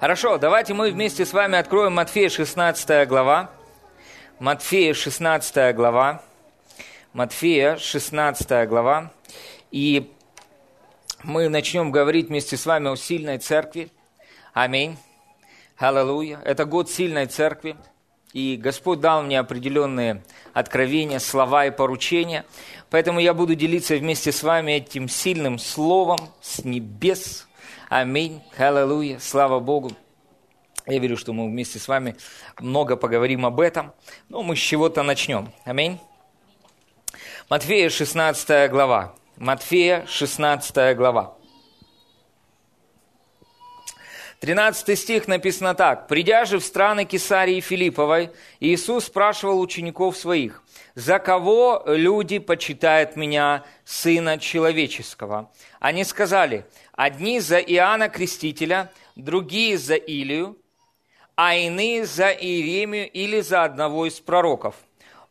[0.00, 3.50] Хорошо, давайте мы вместе с вами откроем Матфея 16 глава.
[4.38, 6.22] Матфея 16 глава.
[7.12, 9.12] Матфея 16 глава.
[9.70, 10.10] И
[11.22, 13.90] мы начнем говорить вместе с вами о сильной церкви.
[14.54, 14.96] Аминь.
[15.76, 16.40] Аллилуйя.
[16.46, 17.76] Это год сильной церкви.
[18.32, 20.22] И Господь дал мне определенные
[20.54, 22.46] откровения, слова и поручения.
[22.88, 27.49] Поэтому я буду делиться вместе с вами этим сильным словом с небес.
[27.90, 28.40] Аминь.
[28.56, 29.18] Аллилуйя.
[29.18, 29.90] Слава Богу.
[30.86, 32.14] Я верю, что мы вместе с вами
[32.60, 33.92] много поговорим об этом.
[34.28, 35.52] Но мы с чего-то начнем.
[35.64, 35.98] Аминь.
[37.48, 39.16] Матфея 16 глава.
[39.36, 41.34] Матфея 16 глава.
[44.40, 46.08] 13 стих написано так.
[46.08, 50.62] «Придя же в страны Кесарии Филипповой, Иисус спрашивал учеников своих,
[50.94, 56.64] «За кого люди почитают меня, Сына Человеческого?» Они сказали,
[57.00, 60.58] «Одни за Иоанна Крестителя, другие за Илию,
[61.34, 64.74] а иные за Иеремию или за одного из пророков».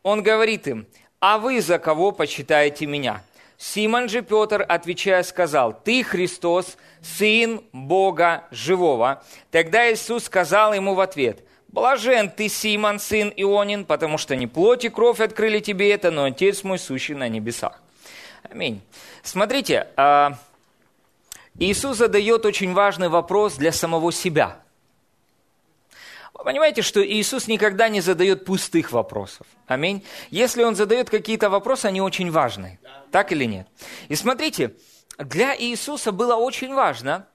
[0.02, 0.88] Он говорит им,
[1.20, 3.22] «А вы за кого почитаете меня?»
[3.56, 9.22] Симон же Петр, отвечая, сказал, «Ты, Христос, Сын Бога Живого».
[9.52, 14.84] Тогда Иисус сказал ему в ответ, «Блажен ты, Симон, сын Ионин, потому что не плоть
[14.84, 17.80] и кровь открыли тебе это, но Отец мой, сущий на небесах».
[18.50, 18.80] Аминь.
[19.22, 20.36] Смотрите, а,
[21.60, 24.60] Иисус задает очень важный вопрос для самого себя–
[26.40, 29.46] вы понимаете, что Иисус никогда не задает пустых вопросов.
[29.66, 30.02] Аминь.
[30.30, 32.78] Если Он задает какие-то вопросы, они очень важны.
[33.10, 33.68] Так или нет?
[34.08, 34.74] И смотрите,
[35.18, 37.28] для Иисуса было очень важно,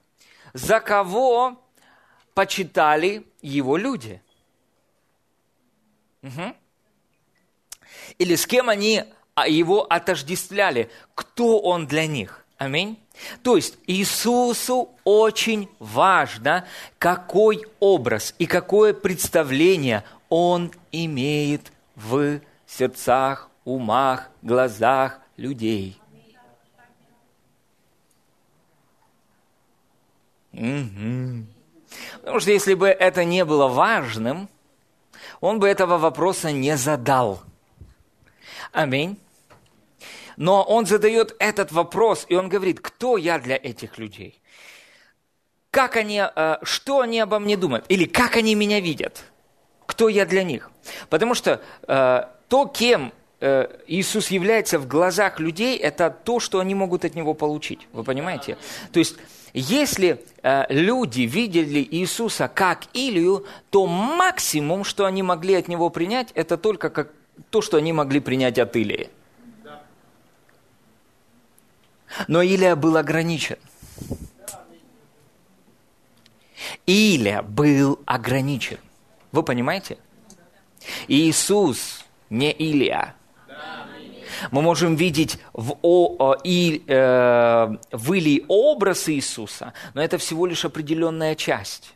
[0.54, 1.64] за кого
[2.34, 4.20] почитали Его люди.
[6.24, 6.56] Угу.
[8.18, 9.04] Или с кем они
[9.46, 12.44] Его отождествляли, кто Он для них.
[12.58, 12.98] Аминь.
[13.42, 16.66] То есть Иисусу очень важно,
[16.98, 26.00] какой образ и какое представление Он имеет в сердцах, умах, глазах людей.
[30.52, 31.46] Угу.
[32.20, 34.48] Потому что если бы это не было важным,
[35.40, 37.42] он бы этого вопроса не задал.
[38.72, 39.18] Аминь.
[40.36, 44.40] Но он задает этот вопрос, и он говорит, кто я для этих людей?
[45.70, 47.84] Как они, э, что они обо мне думают?
[47.88, 49.24] Или как они меня видят?
[49.86, 50.70] Кто я для них?
[51.08, 56.74] Потому что э, то, кем э, Иисус является в глазах людей, это то, что они
[56.74, 57.88] могут от Него получить.
[57.92, 58.58] Вы понимаете?
[58.92, 59.16] То есть,
[59.52, 60.24] если
[60.68, 66.90] люди видели Иисуса как Илью, то максимум, что они могли от Него принять, это только
[66.90, 67.10] как
[67.50, 69.08] то, что они могли принять от Илии.
[72.28, 73.56] Но Илия был ограничен.
[76.86, 78.78] Илия был ограничен.
[79.32, 79.98] Вы понимаете?
[81.08, 83.14] Иисус не Илия.
[84.50, 90.64] Мы можем видеть в, о, и, э, в Илии образ Иисуса, но это всего лишь
[90.64, 91.92] определенная часть.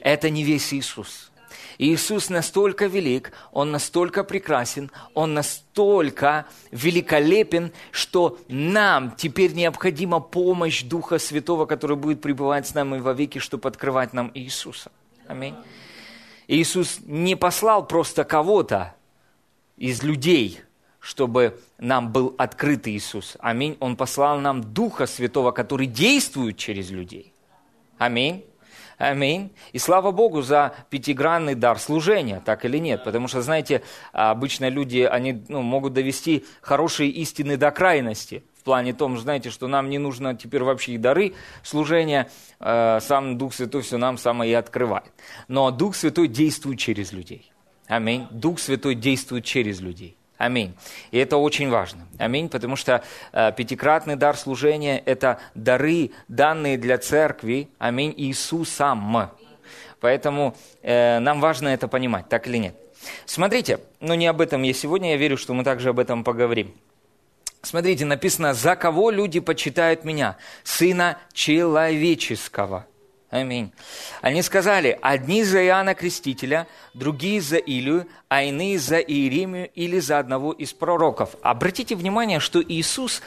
[0.00, 1.32] Это не весь Иисус.
[1.78, 11.18] Иисус настолько велик, Он настолько прекрасен, Он настолько великолепен, что нам теперь необходима помощь Духа
[11.18, 14.90] Святого, который будет пребывать с нами во веки, чтобы открывать нам Иисуса.
[15.26, 15.54] Аминь.
[16.48, 18.94] Иисус не послал просто кого-то
[19.76, 20.60] из людей,
[21.00, 23.36] чтобы нам был открыт Иисус.
[23.40, 23.76] Аминь.
[23.80, 27.32] Он послал нам Духа Святого, который действует через людей.
[27.98, 28.44] Аминь.
[28.98, 29.52] Аминь.
[29.72, 33.04] И слава Богу за пятигранный дар служения, так или нет.
[33.04, 38.42] Потому что, знаете, обычно люди, они ну, могут довести хорошие истины до крайности.
[38.58, 43.38] В плане том, знаете, что нам не нужно теперь вообще и дары служения, э, сам
[43.38, 45.12] Дух Святой все нам самое и открывает.
[45.46, 47.52] Но Дух Святой действует через людей.
[47.86, 48.26] Аминь.
[48.30, 50.15] Дух Святой действует через людей.
[50.38, 50.74] Аминь.
[51.10, 52.06] И это очень важно.
[52.18, 53.02] Аминь, потому что
[53.32, 59.30] э, пятикратный дар служения– это дары, данные для церкви, аминь, Иисусом.
[60.00, 62.76] Поэтому э, нам важно это понимать, так или нет.
[63.24, 66.74] Смотрите, но не об этом я сегодня, я верю, что мы также об этом поговорим.
[67.62, 70.36] Смотрите, написано, «За кого люди почитают меня?
[70.64, 72.86] Сына человеческого».
[73.40, 73.70] Аминь.
[74.22, 80.18] Они сказали, одни за Иоанна Крестителя, другие за Илию, а иные за Иеремию или за
[80.18, 81.36] одного из пророков.
[81.42, 83.20] Обратите внимание, что Иисус,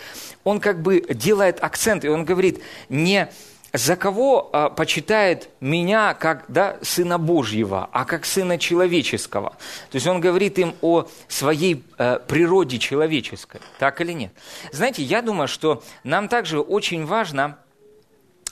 [0.43, 2.59] он как бы делает акцент, и он говорит,
[2.89, 3.29] не
[3.71, 9.51] за кого а, почитает меня как да, Сына Божьего, а как Сына Человеческого.
[9.91, 14.33] То есть он говорит им о своей а, природе человеческой, так или нет.
[14.71, 17.59] Знаете, я думаю, что нам также очень важно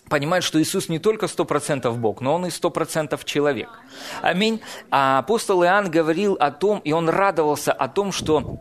[0.09, 3.69] понимают, что Иисус не только 100% Бог, но Он и 100% человек.
[4.21, 4.62] Аминь.
[4.89, 8.59] А апостол Иоанн говорил о том, и он радовался о том, что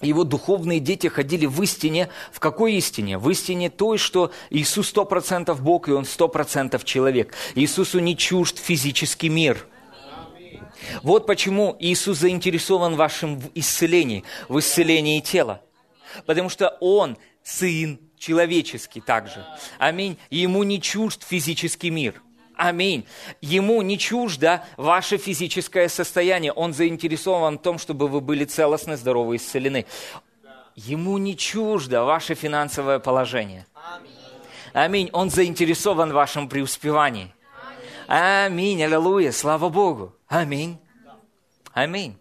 [0.00, 2.10] его духовные дети ходили в истине.
[2.30, 3.18] В какой истине?
[3.18, 7.32] В истине той, что Иисус сто процентов Бог, и Он сто процентов человек.
[7.54, 9.66] Иисусу не чужд физический мир.
[11.02, 15.62] Вот почему Иисус заинтересован в вашем исцелении, в исцелении тела.
[16.26, 19.46] Потому что Он Сын человеческий также.
[19.78, 20.18] Аминь.
[20.30, 22.20] Ему не чужд физический мир.
[22.56, 23.06] Аминь.
[23.40, 26.52] Ему не чуждо ваше физическое состояние.
[26.52, 29.86] Он заинтересован в том, чтобы вы были целостны, здоровы, исцелены.
[30.74, 33.66] Ему не чуждо ваше финансовое положение.
[34.72, 35.08] Аминь.
[35.12, 37.32] Он заинтересован в вашем преуспевании.
[38.08, 38.82] Аминь.
[38.82, 39.32] Аллилуйя.
[39.32, 40.14] Слава Богу.
[40.28, 40.78] Аминь.
[41.72, 42.18] Аминь.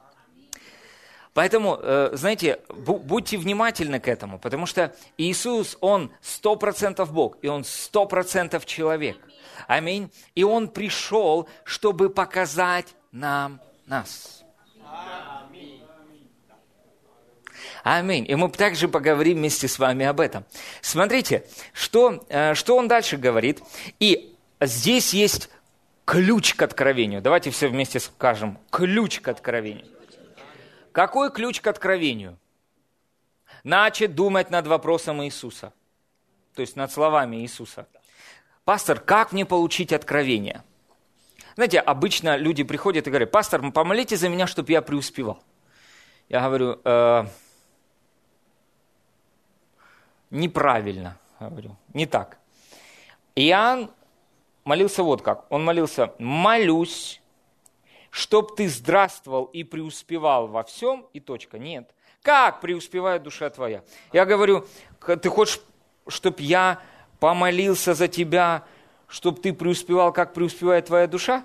[1.36, 7.50] Поэтому, э, знаете, будьте внимательны к этому, потому что Иисус, Он сто процентов Бог, и
[7.50, 9.18] Он сто процентов человек.
[9.68, 10.10] Аминь.
[10.34, 14.46] И Он пришел, чтобы показать нам нас.
[17.84, 18.26] Аминь.
[18.30, 20.46] И мы также поговорим вместе с вами об этом.
[20.80, 23.62] Смотрите, что, э, что он дальше говорит.
[24.00, 25.50] И здесь есть
[26.06, 27.22] ключ к откровению.
[27.22, 28.58] Давайте все вместе скажем.
[28.72, 29.95] Ключ к откровению.
[30.96, 32.40] Какой ключ к откровению?
[33.66, 35.74] Начать думать над вопросом Иисуса.
[36.54, 37.86] То есть над словами Иисуса
[38.64, 40.64] пастор, как мне получить откровение?
[41.56, 45.44] Знаете, обычно люди приходят и говорят, пастор, помолите за меня, чтобы я преуспевал.
[46.30, 47.26] Я говорю, э,
[50.30, 52.38] неправильно, говорю, не так.
[53.36, 53.92] Иоанн
[54.64, 55.46] молился вот как.
[55.52, 57.22] Он молился, молюсь,
[58.16, 61.60] чтоб ты здравствовал и преуспевал во всем, и точка.
[61.60, 61.90] Нет.
[62.22, 63.84] Как преуспевает душа твоя?
[64.14, 64.66] Я говорю,
[65.22, 65.60] ты хочешь,
[66.08, 66.80] чтобы я
[67.20, 68.64] помолился за тебя,
[69.10, 71.44] чтобы ты преуспевал, как преуспевает твоя душа?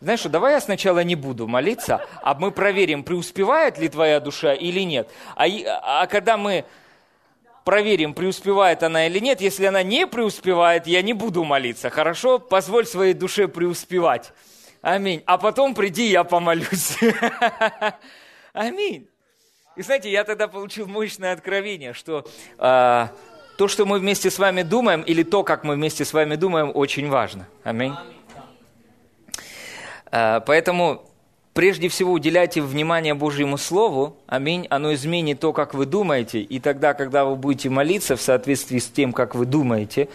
[0.00, 4.54] Знаешь что, давай я сначала не буду молиться, а мы проверим, преуспевает ли твоя душа
[4.54, 5.10] или нет.
[5.36, 5.44] А,
[5.82, 6.64] а когда мы
[7.66, 11.90] проверим, преуспевает она или нет, если она не преуспевает, я не буду молиться.
[11.90, 12.38] Хорошо?
[12.38, 14.32] Позволь своей душе преуспевать.
[14.82, 15.22] Аминь.
[15.26, 16.96] А потом приди, я помолюсь.
[18.52, 19.08] Аминь.
[19.76, 22.26] И знаете, я тогда получил мощное откровение, что
[22.58, 23.06] э,
[23.56, 26.72] то, что мы вместе с вами думаем, или то, как мы вместе с вами думаем,
[26.74, 27.46] очень важно.
[27.62, 27.94] Аминь.
[30.10, 31.04] А, поэтому
[31.52, 34.16] прежде всего уделяйте внимание Божьему Слову.
[34.26, 34.66] Аминь.
[34.70, 36.40] Оно изменит то, как вы думаете.
[36.40, 40.08] И тогда, когда вы будете молиться в соответствии с тем, как вы думаете,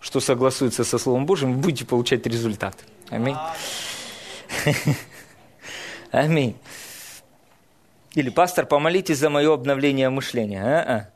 [0.00, 2.76] что согласуется со Словом Божьим, вы будете получать результат.
[3.08, 3.36] Аминь.
[6.10, 6.56] Аминь.
[8.14, 10.62] Или, пастор, помолитесь за мое обновление мышления.
[10.62, 11.10] А-а.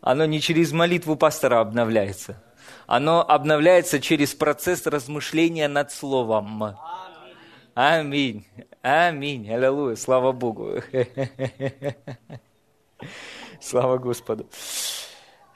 [0.00, 2.42] Оно не через молитву пастора обновляется.
[2.86, 6.76] Оно обновляется через процесс размышления над Словом.
[7.74, 8.46] Аминь.
[8.82, 9.50] Аминь.
[9.50, 9.96] Аллилуйя.
[9.96, 10.82] Слава Богу.
[13.60, 14.46] Слава Господу.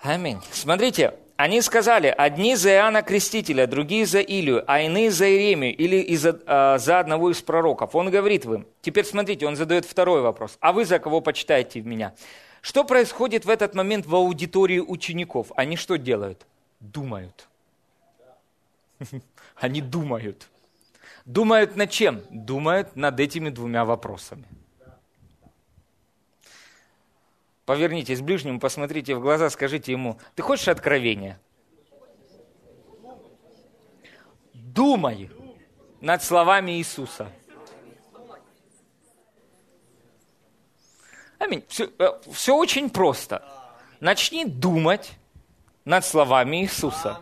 [0.01, 0.41] Аминь.
[0.51, 5.99] Смотрите, они сказали, одни за Иоанна Крестителя, другие за Илию, а иные за Иеремию или
[5.99, 7.95] из-за, а, за одного из пророков.
[7.95, 12.13] Он говорит им, теперь смотрите, он задает второй вопрос, а вы за кого почитаете меня?
[12.61, 15.53] Что происходит в этот момент в аудитории учеников?
[15.55, 16.45] Они что делают?
[16.81, 17.47] Думают.
[19.55, 20.49] Они думают.
[21.25, 22.21] Думают над чем?
[22.31, 24.45] Думают над этими двумя вопросами.
[27.69, 31.39] Повернитесь к ближнему, посмотрите в глаза, скажите ему, ты хочешь откровения?
[34.55, 35.31] Думай
[36.01, 37.31] над словами Иисуса.
[41.39, 41.63] Аминь.
[41.69, 43.47] Все, э, все очень просто.
[44.01, 45.13] Начни думать
[45.85, 47.21] над словами Иисуса.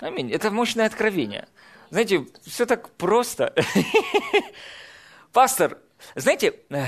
[0.00, 0.32] Аминь.
[0.32, 1.46] Это мощное откровение.
[1.90, 3.54] Знаете, все так просто.
[5.34, 5.78] Пастор,
[6.14, 6.86] знаете, э,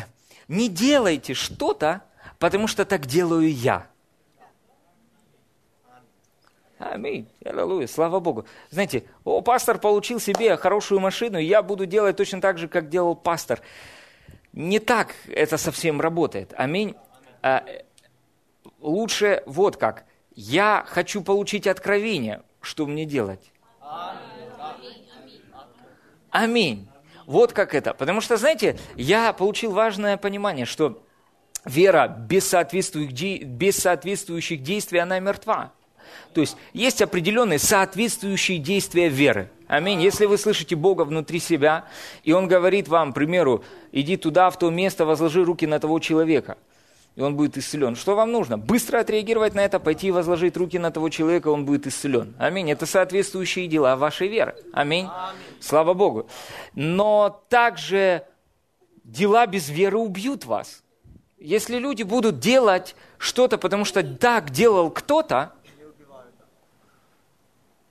[0.48, 2.02] не делайте что-то,
[2.38, 3.86] потому что так делаю я.
[6.78, 7.28] Аминь.
[7.44, 7.86] Аллилуйя.
[7.86, 8.46] Слава Богу.
[8.70, 13.14] Знаете, о, пастор получил себе хорошую машину, я буду делать точно так же, как делал
[13.14, 13.60] пастор.
[14.52, 16.54] Не так это совсем работает.
[16.56, 16.96] Аминь.
[17.42, 17.64] А,
[18.80, 20.04] лучше вот как.
[20.34, 22.42] Я хочу получить откровение.
[22.62, 23.52] Что мне делать?
[26.30, 26.89] Аминь.
[27.30, 27.94] Вот как это.
[27.94, 31.00] Потому что, знаете, я получил важное понимание, что
[31.64, 35.72] вера без соответствующих, без соответствующих действий, она мертва.
[36.34, 39.48] То есть есть определенные соответствующие действия веры.
[39.68, 40.02] Аминь.
[40.02, 41.84] Если вы слышите Бога внутри себя,
[42.24, 46.00] и Он говорит вам, к примеру, иди туда, в то место, возложи руки на того
[46.00, 46.58] человека.
[47.16, 47.96] И он будет исцелен.
[47.96, 48.56] Что вам нужно?
[48.56, 52.34] Быстро отреагировать на это, пойти и возложить руки на того человека, он будет исцелен.
[52.38, 52.70] Аминь.
[52.70, 54.54] Это соответствующие дела вашей веры.
[54.72, 55.08] Аминь.
[55.10, 55.36] Аминь.
[55.60, 56.28] Слава Богу.
[56.74, 58.24] Но также
[59.04, 60.82] дела без веры убьют вас.
[61.38, 65.52] Если люди будут делать что-то, потому что так делал кто-то,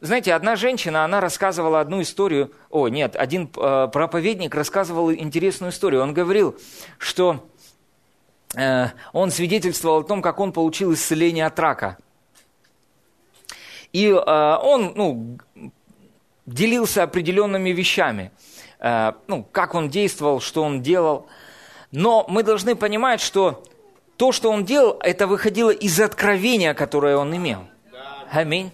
[0.02, 6.02] знаете, одна женщина, она рассказывала одну историю, о, нет, один э, проповедник рассказывал интересную историю.
[6.02, 6.58] Он говорил,
[6.98, 7.50] что
[8.56, 11.98] он свидетельствовал о том, как он получил исцеление от рака.
[13.94, 15.38] И э, он ну,
[16.46, 18.32] делился определенными вещами,
[18.80, 21.28] э, ну, как он действовал, что он делал.
[21.92, 23.64] Но мы должны понимать, что
[24.18, 27.68] то, что он делал, это выходило из откровения, которое он имел.
[28.32, 28.72] Аминь.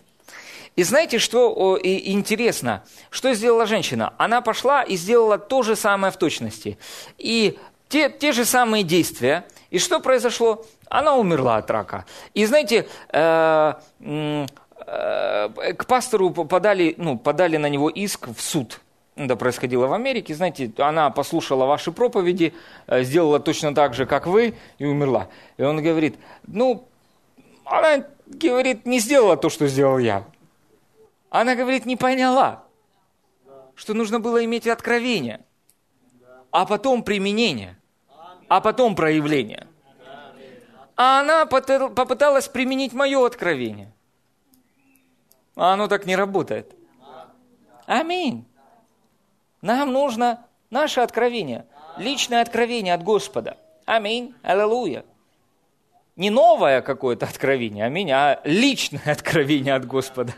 [0.76, 2.84] И знаете, что интересно?
[3.10, 4.14] Что сделала женщина?
[4.18, 6.78] Она пошла и сделала то же самое в точности.
[7.18, 9.46] И те, те же самые действия.
[9.76, 10.66] И что произошло?
[10.90, 12.06] Она умерла от рака.
[12.34, 14.48] И знаете, э, э,
[15.78, 18.80] к пастору подали, ну, подали на него иск в суд.
[19.18, 20.34] Это происходило в Америке.
[20.34, 22.54] Знаете, она послушала ваши проповеди,
[22.88, 25.28] э, сделала точно так же, как вы, и умерла.
[25.58, 26.16] И он говорит,
[26.48, 26.88] ну,
[27.66, 30.24] она, говорит, не сделала то, что сделал я.
[31.30, 32.64] Она, говорит, не поняла,
[33.76, 35.42] что нужно было иметь откровение,
[36.50, 37.76] а потом применение,
[38.48, 39.68] а потом проявление.
[40.96, 43.92] А она попыталась применить мое откровение.
[45.56, 46.74] А оно так не работает.
[47.86, 48.46] Аминь.
[49.62, 51.66] Нам нужно наше откровение,
[51.98, 53.58] личное откровение от Господа.
[53.86, 54.34] Аминь.
[54.42, 55.06] Аллилуйя
[56.16, 60.34] не новое какое-то откровение, аминь, а личное откровение от Господа.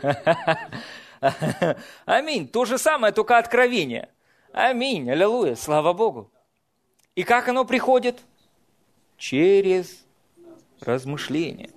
[2.06, 2.46] Аминь.
[2.48, 4.08] То же самое, только откровение.
[4.52, 5.10] Аминь.
[5.10, 5.56] Аллилуйя.
[5.56, 6.30] Слава Богу.
[7.18, 8.20] И как оно приходит?
[9.16, 10.06] Через
[10.80, 11.70] размышление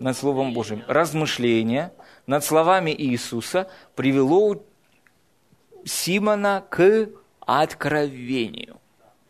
[0.00, 0.82] над Словом Божьим.
[0.88, 1.92] Размышление
[2.26, 4.60] над словами Иисуса привело
[5.84, 8.80] Симона к откровению.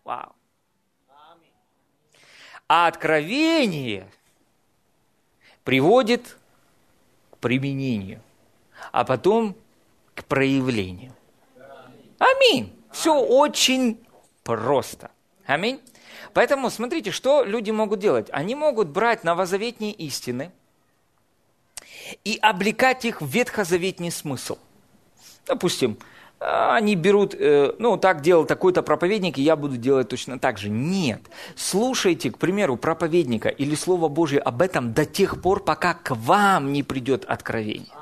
[0.05, 0.33] Вау.
[2.67, 4.09] А откровение
[5.65, 6.39] приводит
[7.31, 8.23] к применению,
[8.91, 9.55] а потом
[10.15, 11.13] к проявлению.
[12.19, 12.75] Аминь.
[12.91, 14.03] Все очень
[14.43, 15.11] просто.
[15.47, 15.81] Аминь.
[16.33, 18.29] Поэтому смотрите, что люди могут делать.
[18.31, 20.53] Они могут брать новозаветные истины
[22.25, 24.59] и облекать их в ветхозаветний смысл.
[25.47, 25.99] Допустим,
[26.41, 30.71] они берут, э, ну, так делал такой-то проповедник, и я буду делать точно так же.
[30.71, 31.21] Нет.
[31.55, 36.73] Слушайте, к примеру, проповедника или Слово Божье об этом до тех пор, пока к вам
[36.73, 37.93] не придет откровение.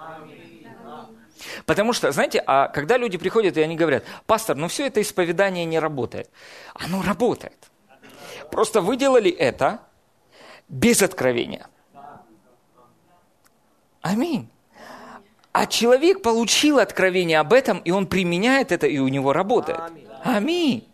[1.67, 5.65] Потому что, знаете, а когда люди приходят и они говорят, пастор, ну все это исповедание
[5.65, 6.31] не работает.
[6.75, 7.71] Оно работает.
[8.51, 9.81] Просто вы делали это
[10.69, 11.67] без откровения.
[14.01, 14.49] Аминь.
[15.53, 19.81] А человек получил откровение об этом, и он применяет это, и у него работает.
[20.23, 20.89] Аминь.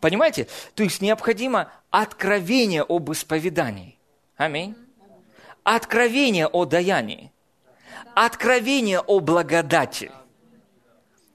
[0.00, 0.46] Понимаете?
[0.74, 3.98] То есть необходимо откровение об исповедании.
[4.36, 4.76] Аминь.
[5.64, 7.32] Откровение о даянии.
[8.14, 10.10] Откровение о благодати.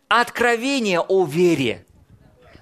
[0.07, 1.85] Откровение о вере.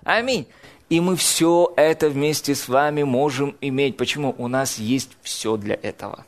[0.03, 0.47] Аминь.
[0.89, 3.97] И мы все это вместе с вами можем иметь.
[3.97, 4.35] Почему?
[4.37, 6.25] У нас есть все для этого.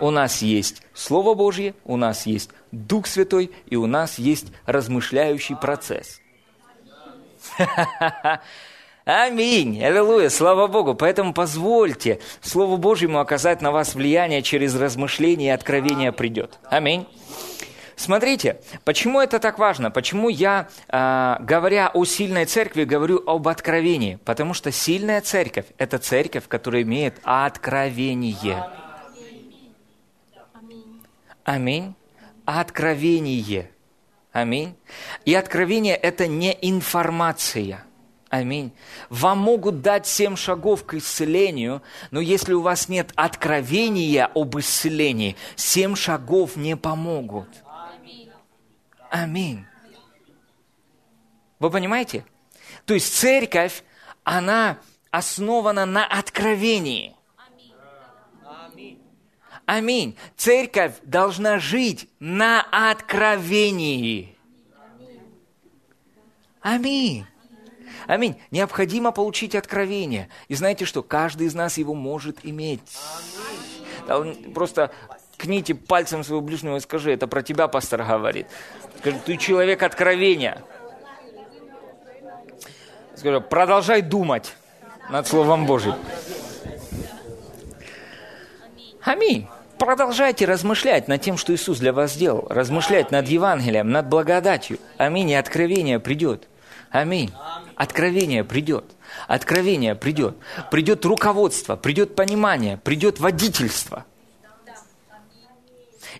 [0.00, 5.56] У нас есть Слово Божье, у нас есть Дух Святой, и у нас есть размышляющий
[5.56, 6.20] процесс.
[9.04, 10.94] Аминь, аллилуйя, слава Богу.
[10.94, 16.58] Поэтому позвольте Слову Божьему оказать на вас влияние через размышление и откровение придет.
[16.70, 17.06] Аминь.
[17.96, 19.90] Смотрите, почему это так важно?
[19.90, 24.18] Почему я, э, говоря о сильной церкви, говорю об откровении?
[24.24, 28.64] Потому что сильная церковь– это церковь, которая имеет откровение.
[31.44, 31.94] Аминь.
[32.44, 33.70] Откровение.
[34.32, 34.76] Аминь.
[35.24, 37.84] И откровение– это не информация.
[38.32, 38.72] Аминь.
[39.10, 45.36] Вам могут дать семь шагов к исцелению, но если у вас нет откровения об исцелении,
[45.54, 47.50] семь шагов не помогут.
[49.10, 49.66] Аминь.
[51.58, 52.24] Вы понимаете?
[52.86, 53.84] То есть церковь,
[54.24, 54.78] она
[55.10, 57.14] основана на откровении–
[59.64, 60.16] Аминь.
[60.36, 64.36] Церковь должна жить на откровении.
[66.60, 67.24] Аминь.
[68.06, 68.36] Аминь.
[68.50, 70.28] Необходимо получить откровение.
[70.48, 71.02] И знаете что?
[71.02, 72.80] Каждый из нас его может иметь.
[74.08, 74.52] Аминь.
[74.52, 74.90] Просто
[75.36, 78.46] кните пальцем своего ближнего и скажи, это про тебя пастор говорит.
[78.98, 80.62] Скажи, ты человек откровения.
[83.16, 84.54] Скажи, продолжай думать
[85.10, 85.94] над Словом Божьим.
[89.02, 89.48] Аминь.
[89.78, 92.46] Продолжайте размышлять над тем, что Иисус для вас сделал.
[92.48, 94.78] Размышлять над Евангелием, над благодатью.
[94.96, 95.30] Аминь.
[95.30, 96.48] И откровение придет.
[96.90, 97.32] Аминь.
[97.76, 98.84] Откровение придет.
[99.28, 100.36] Откровение придет.
[100.70, 104.04] Придет руководство, придет понимание, придет водительство–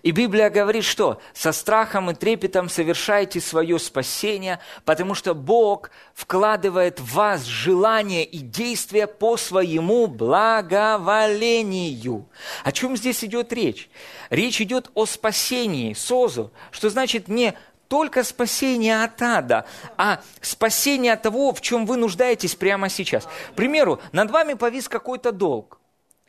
[0.03, 6.99] и Библия говорит, что со страхом и трепетом совершайте свое спасение, потому что Бог вкладывает
[6.99, 12.27] в вас желание и действия по своему благоволению.
[12.65, 13.89] О чем здесь идет речь?
[14.29, 17.53] Речь идет о спасении, созу, что значит не
[17.87, 19.65] только спасение от ада,
[19.97, 23.25] а спасение от того, в чем вы нуждаетесь прямо сейчас.
[23.25, 25.79] К примеру, над вами повис какой-то долг.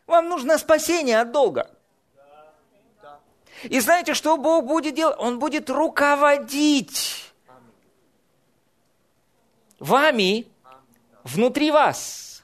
[0.06, 1.70] Вам нужно спасение от долга.
[3.62, 5.16] И знаете, что Бог будет делать?
[5.18, 7.32] Он будет руководить
[9.78, 10.46] вами
[11.22, 12.42] внутри вас.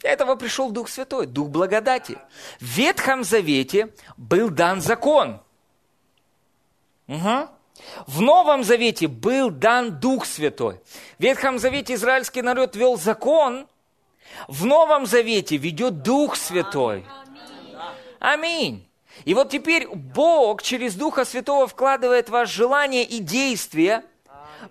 [0.00, 2.18] Для этого пришел Дух Святой, Дух благодати.
[2.60, 5.40] В Ветхом Завете был дан закон.
[7.08, 7.48] Угу.
[8.06, 10.80] В Новом Завете был дан Дух Святой.
[11.18, 13.66] В Ветхом Завете израильский народ вел закон,
[14.46, 17.06] в Новом Завете ведет Дух Святой.
[18.18, 18.88] Аминь.
[19.24, 24.04] И вот теперь Бог через Духа Святого вкладывает в вас желание и действия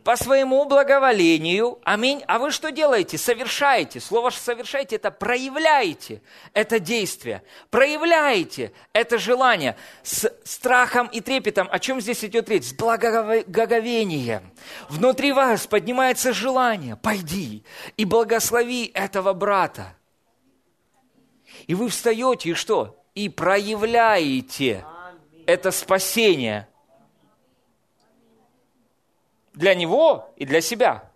[0.04, 1.80] по своему благоволению.
[1.84, 2.24] Аминь.
[2.28, 3.18] А вы что делаете?
[3.18, 4.00] Совершаете.
[4.00, 6.22] Слово «совершаете»– это проявляете
[6.54, 7.44] это действие.
[7.70, 11.68] Проявляете это желание с страхом и трепетом.
[11.72, 12.66] О чем здесь идет речь?
[12.66, 14.52] С благоговением.
[14.90, 16.96] Внутри вас поднимается желание.
[16.96, 17.64] Пойди
[17.98, 19.96] и благослови этого брата.
[21.68, 22.98] И вы встаете, и что?
[23.18, 24.86] и проявляете
[25.48, 26.68] это спасение
[29.58, 31.12] для него и для себя.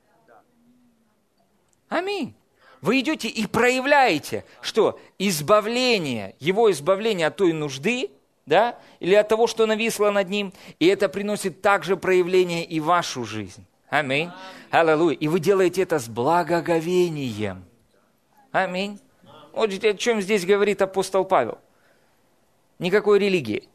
[1.87, 2.35] Аминь.
[2.81, 8.09] Вы идете и проявляете, что избавление, его избавление от той нужды,
[8.45, 13.23] да, или от того, что нависло над ним, и это приносит также проявление и вашу
[13.23, 13.65] жизнь.
[13.89, 14.31] Аминь.
[14.71, 15.15] Аллилуйя.
[15.15, 17.63] И вы делаете это с благоговением.
[18.51, 18.99] Аминь.
[19.53, 21.59] Вот о чем здесь говорит апостол Павел
[22.79, 23.69] никакой религии.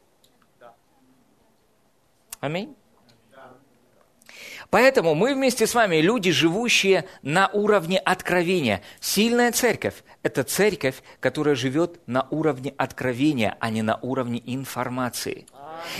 [2.39, 2.75] Аминь.
[4.69, 8.81] Поэтому мы вместе с вами люди, живущие на уровне откровения.
[8.99, 15.45] Сильная церковь– это церковь, которая живет на уровне откровения, а не на уровне информации.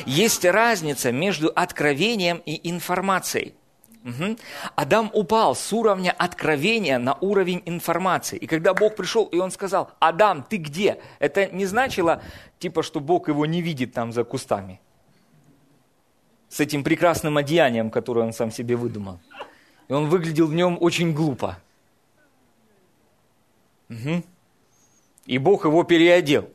[0.06, 3.54] Есть разница между откровением и информацией.
[4.04, 4.38] Угу.
[4.76, 8.38] Адам упал с уровня откровения на уровень информации.
[8.38, 11.00] И когда Бог пришел, и он сказал, Адам, ты где?
[11.20, 12.22] Это не значило,
[12.60, 14.80] типа, что Бог его не видит там за кустами.
[16.58, 19.20] С этим прекрасным одеянием, которое он сам себе выдумал.
[19.90, 21.60] И он выглядел в нем очень глупо.
[23.90, 24.24] Угу.
[25.28, 26.50] И Бог его переодел.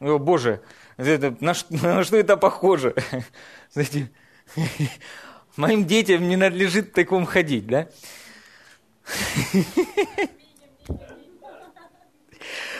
[0.00, 0.62] О, Боже,
[0.96, 2.94] это, на, на что это похоже?
[3.72, 4.10] Знаете,
[5.56, 7.88] Моим детям не надлежит в таком ходить, да?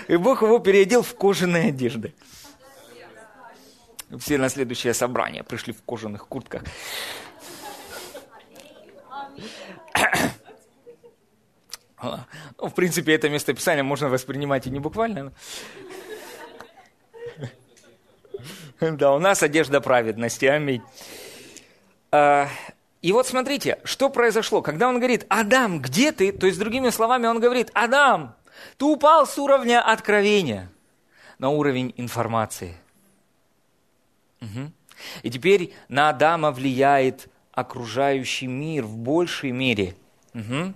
[0.09, 2.15] И Бог его переодел в кожаные одежды.
[4.19, 6.63] Все на следующее собрание пришли в кожаных куртках.
[12.03, 15.33] Ну, в принципе, это местописание можно воспринимать и не буквально.
[18.81, 20.45] Да, у нас одежда праведности.
[20.47, 20.83] Аминь.
[22.11, 22.49] А,
[23.01, 24.61] и вот смотрите, что произошло.
[24.61, 26.33] Когда он говорит, Адам, где ты?
[26.33, 28.35] То есть, другими словами, он говорит, Адам,
[28.79, 30.69] ты упал с уровня откровения
[31.39, 32.77] на уровень информации.
[34.43, 34.73] Угу.
[35.23, 39.95] И теперь на Адама влияет окружающий мир в большей мере.
[40.35, 40.75] Угу.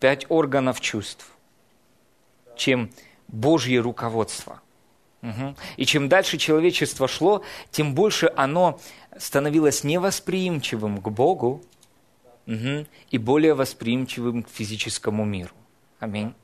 [0.00, 1.30] Пять органов чувств,
[2.56, 2.90] чем
[3.28, 4.60] Божье руководство.
[5.22, 5.56] Угу.
[5.76, 8.80] И чем дальше человечество шло, тем больше оно
[9.18, 11.62] становилось невосприимчивым к Богу
[12.46, 15.54] угу, и более восприимчивым к физическому миру.
[15.98, 16.34] Аминь.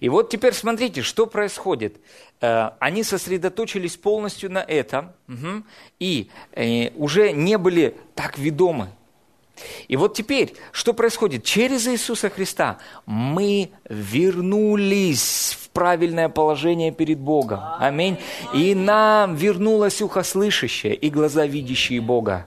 [0.00, 1.96] И вот теперь смотрите, что происходит.
[2.40, 5.12] Э, они сосредоточились полностью на этом
[5.98, 8.88] и э, уже не были так ведомы.
[9.88, 11.44] И вот теперь, что происходит?
[11.44, 17.60] Через Иисуса Христа мы вернулись в правильное положение перед Богом.
[17.78, 18.18] Аминь.
[18.54, 22.46] И нам вернулось ухо слышащее и глаза видящие Бога.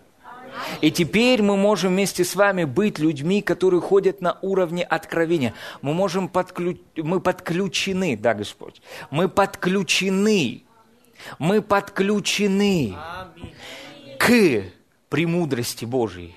[0.82, 5.54] И теперь мы можем вместе с вами быть людьми, которые ходят на уровне откровения.
[5.82, 6.78] Мы можем подключ...
[6.96, 10.64] мы подключены, да, Господь, мы подключены,
[11.38, 12.96] мы подключены
[14.18, 14.64] к
[15.10, 16.36] премудрости Божьей.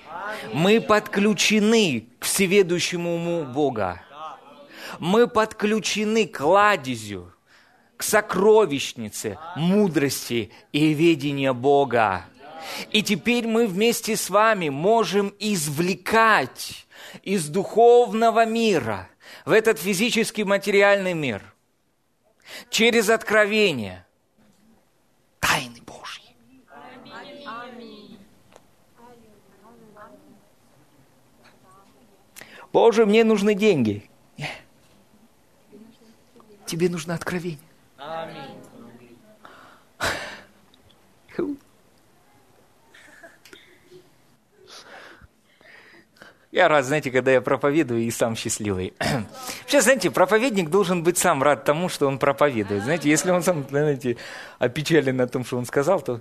[0.52, 4.02] Мы подключены к всеведущему уму Бога
[4.98, 7.32] мы подключены к кладезю,
[7.96, 12.24] к к сокровищнице мудрости и ведения Бога.
[12.90, 16.87] И теперь мы вместе с вами можем извлекать
[17.22, 19.09] из духовного мира
[19.44, 21.42] в этот физический материальный мир
[22.70, 24.07] через откровение
[25.40, 26.37] тайны Божьи.
[32.72, 34.09] Боже, мне нужны деньги.
[36.64, 37.59] Тебе нужно откровение.
[37.98, 38.41] Аминь.
[46.52, 48.92] Я рад, знаете, когда я проповедую и сам счастливый.
[49.66, 52.82] Сейчас, знаете, проповедник должен быть сам рад тому, что он проповедует.
[52.82, 54.18] Знаете, если он сам, знаете,
[54.58, 56.20] опечален на том, что он сказал, то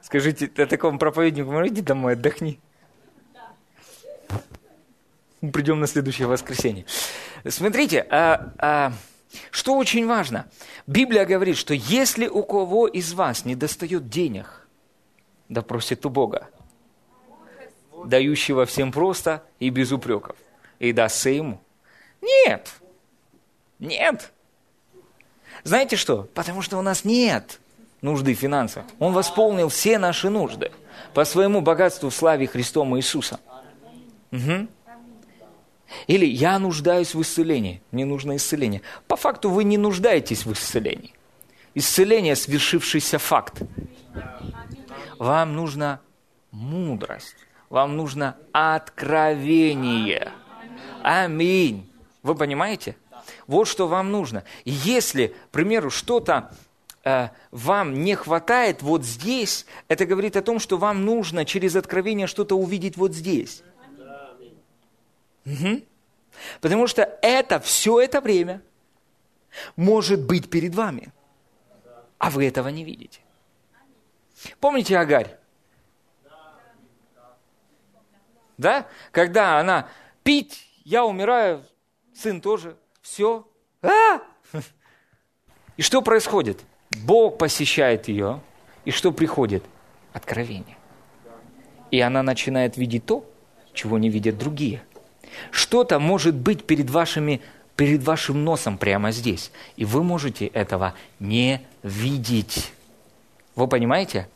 [0.00, 2.58] скажите такому проповеднику, ну иди домой, отдохни.
[5.42, 6.86] Мы придем на следующее воскресенье.
[7.46, 8.92] Смотрите, а, а,
[9.50, 10.46] что очень важно.
[10.86, 14.66] Библия говорит, что если у кого из вас не достает денег,
[15.50, 16.48] да просит у Бога
[18.08, 20.36] дающего всем просто и без упреков,
[20.78, 21.60] и дастся ему?
[22.20, 22.72] Нет.
[23.78, 24.32] Нет.
[25.64, 26.28] Знаете что?
[26.34, 27.60] Потому что у нас нет
[28.02, 28.84] нужды в финансах.
[28.98, 30.70] Он восполнил все наши нужды
[31.12, 33.40] по своему богатству в славе Христом Иисуса.
[34.32, 34.68] Угу.
[36.06, 38.82] Или я нуждаюсь в исцелении, мне нужно исцеление.
[39.06, 41.14] По факту вы не нуждаетесь в исцелении.
[41.74, 43.62] Исцеление– свершившийся факт.
[45.18, 46.00] Вам нужна
[46.50, 47.36] мудрость.
[47.68, 50.32] Вам нужно откровение.
[51.02, 51.90] Аминь.
[52.22, 52.96] Вы понимаете?
[53.46, 54.44] Вот что вам нужно.
[54.64, 56.52] Если, к примеру, что-то
[57.04, 62.26] э, вам не хватает вот здесь, это говорит о том, что вам нужно через откровение
[62.26, 63.62] что-то увидеть вот здесь.
[65.44, 65.82] Угу.
[66.60, 68.62] Потому что это все это время
[69.76, 71.12] может быть перед вами,
[72.18, 73.20] а вы этого не видите.
[74.60, 75.36] Помните Агарь?
[78.58, 78.86] Да?
[79.12, 79.88] Когда она
[80.22, 81.64] пить, я умираю,
[82.14, 83.46] сын тоже, все.
[83.82, 84.20] А!
[85.76, 86.60] И что происходит?
[87.04, 88.40] Бог посещает ее,
[88.84, 89.64] и что приходит?
[90.12, 90.76] Откровение.
[91.90, 93.28] И она начинает видеть то,
[93.74, 94.82] чего не видят другие.
[95.50, 97.42] Что-то может быть перед, вашими,
[97.76, 102.72] перед вашим носом прямо здесь, и вы можете этого не видеть.
[103.54, 104.28] Вы понимаете?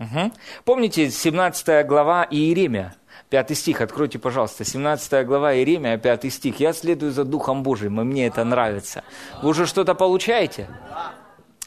[0.00, 0.32] Угу.
[0.64, 2.96] Помните 17 глава Иеремия,
[3.28, 6.58] 5 стих, откройте, пожалуйста, 17 глава Иеремия, 5 стих.
[6.58, 9.04] «Я следую за Духом Божиим, и мне это нравится».
[9.42, 10.68] Вы уже что-то получаете?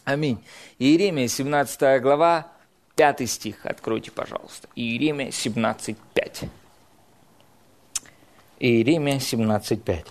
[0.03, 0.43] Аминь.
[0.79, 2.47] Иеремия, 17 глава,
[2.95, 3.65] 5 стих.
[3.65, 4.67] Откройте, пожалуйста.
[4.75, 6.43] Иеремия 17, 5.
[8.59, 10.05] Иеремия 17, 5.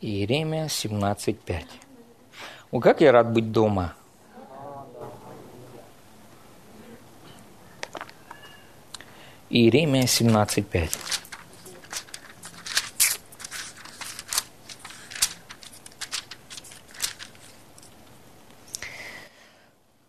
[0.00, 1.87] Иеремия 17, 5.
[2.70, 3.94] О, как я рад быть дома.
[9.48, 10.90] Иеремия 17.5.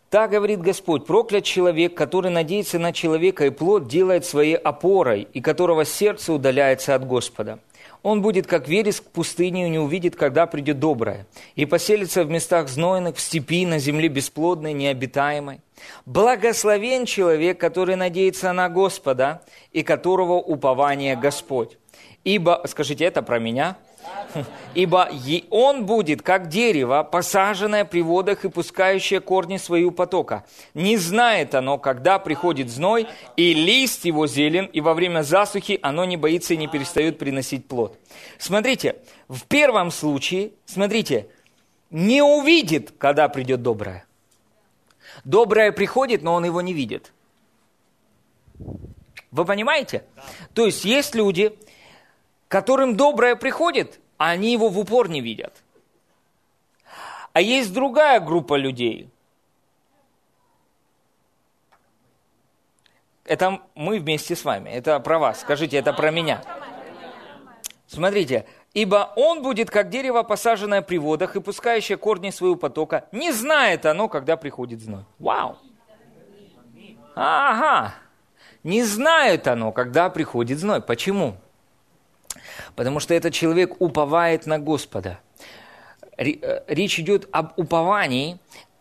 [0.10, 5.40] Так говорит Господь, проклят человек, который надеется на человека и плод делает своей опорой, и
[5.40, 7.60] которого сердце удаляется от Господа.
[8.02, 12.30] Он будет, как вереск в пустыне, и не увидит, когда придет доброе, и поселится в
[12.30, 15.60] местах знойных, в степи, на земле бесплодной, необитаемой.
[16.06, 21.78] Благословен человек, который надеется на Господа, и которого упование Господь.
[22.24, 23.78] Ибо, скажите, это про меня?
[24.74, 25.10] Ибо
[25.50, 30.46] он будет, как дерево, посаженное при водах и пускающее корни свои потока.
[30.74, 36.06] Не знает оно, когда приходит зной, и лист его зелен, и во время засухи оно
[36.06, 37.98] не боится и не перестает приносить плод.
[38.38, 41.28] Смотрите, в первом случае, смотрите,
[41.90, 44.06] не увидит, когда придет доброе.
[45.24, 47.12] Доброе приходит, но он его не видит.
[49.32, 50.04] Вы понимаете?
[50.54, 51.56] То есть есть люди,
[52.50, 55.54] которым доброе приходит, а они его в упор не видят.
[57.32, 59.10] А есть другая группа людей.
[63.24, 64.72] Это мы вместе с вами.
[64.72, 65.42] Это про вас.
[65.42, 66.42] Скажите, это про меня.
[67.86, 73.08] Смотрите, ибо он будет как дерево, посаженное при водах и пускающее корни своего потока.
[73.12, 75.06] Не знает оно, когда приходит зной.
[75.20, 75.58] Вау!
[77.16, 77.94] Ага!
[78.64, 80.82] Не знает оно, когда приходит зной.
[80.82, 81.38] Почему?
[82.76, 85.20] Потому что этот человек уповает на Господа.
[86.18, 88.40] Э, речь идет об уповании,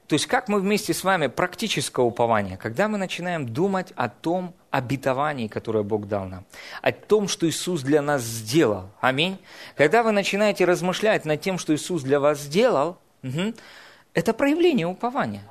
[0.09, 4.55] То есть как мы вместе с вами практическое упование, когда мы начинаем думать о том
[4.71, 6.47] обетовании, которое Бог дал нам,
[6.81, 8.89] о том, что Иисус для нас сделал.
[9.03, 9.37] Аминь.
[9.77, 13.55] Когда вы начинаете размышлять над тем, что Иисус для вас сделал, угу,
[14.15, 15.43] это проявление упования.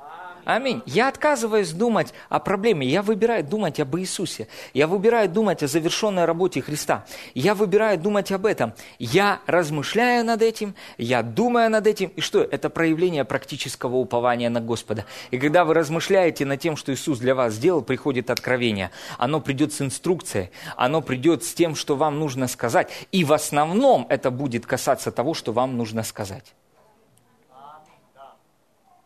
[0.48, 0.80] Аминь.
[0.86, 4.48] Я отказываюсь думать о проблеме, я выбираю думать об Иисусе.
[4.72, 7.04] Я выбираю думать о завершенной работе Христа.
[7.34, 8.72] Я выбираю думать об этом.
[8.98, 12.08] Я размышляю над этим, я думаю над этим.
[12.16, 12.40] И что?
[12.40, 15.04] Это проявление практического упования на Господа.
[15.30, 18.90] И когда вы размышляете над тем, что Иисус для вас сделал, приходит откровение.
[19.18, 22.88] Оно придет с инструкцией, оно придет с тем, что вам нужно сказать.
[23.12, 26.54] И в основном это будет касаться того, что вам нужно сказать.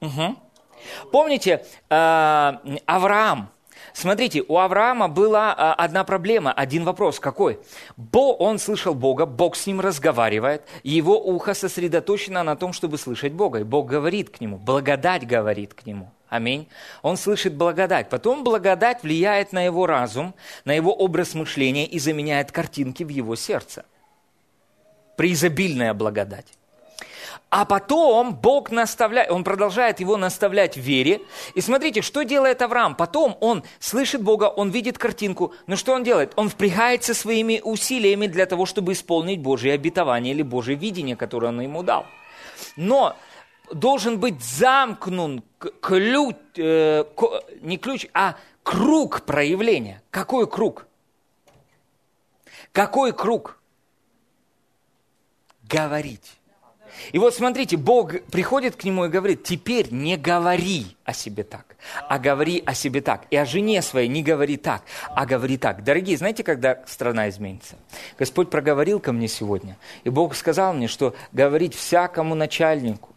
[0.01, 0.37] Угу.
[1.11, 2.53] Помните, э,
[2.87, 3.53] Авраам,
[3.93, 7.21] Смотрите, у Авраама была а, одна проблема, один вопрос.
[7.21, 7.61] Какой?
[7.97, 13.33] Бо, он слышал Бога, Бог с ним разговаривает, его ухо сосредоточено на том, чтобы слышать
[13.33, 13.61] Бога.
[13.61, 16.11] И Бог говорит к нему, благодать говорит к нему.
[16.29, 16.69] Аминь.
[17.03, 18.09] Он слышит благодать.
[18.09, 23.37] Потом благодать влияет на его разум, на его образ мышления и заменяет картинки в его
[23.37, 23.85] сердце.
[25.19, 26.47] Преизобильная благодать.
[27.53, 31.21] А потом Бог наставляет, он продолжает его наставлять в вере.
[31.55, 32.95] И смотрите, что делает Авраам.
[32.95, 35.53] Потом он слышит Бога, он видит картинку.
[35.67, 36.33] Но что он делает?
[36.37, 41.61] Он впрягается своими усилиями для того, чтобы исполнить Божье обетование или Божье видение, которое он
[41.61, 42.07] ему дал.
[42.77, 43.17] Но
[43.71, 45.45] должен быть замкнут
[45.83, 47.05] ключ, э,
[47.61, 50.03] не ключ, а круг проявления.
[50.11, 50.87] Какой круг?
[52.73, 53.59] Какой круг?
[55.65, 56.39] Говорить.
[57.11, 61.77] И вот смотрите, Бог приходит к нему и говорит, теперь не говори о себе так,
[62.09, 63.25] а говори о себе так.
[63.31, 65.83] И о жене своей не говори так, а говори так.
[65.83, 67.77] Дорогие, знаете, когда страна изменится?
[68.19, 73.11] Господь проговорил ко мне сегодня, и Бог сказал мне, что говорить всякому начальнику,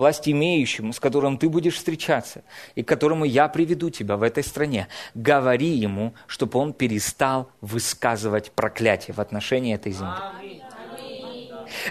[0.00, 2.42] власть имеющему, с которым ты будешь встречаться,
[2.74, 8.50] и к которому я приведу тебя в этой стране, говори ему, чтобы он перестал высказывать
[8.52, 10.49] проклятие в отношении этой земли.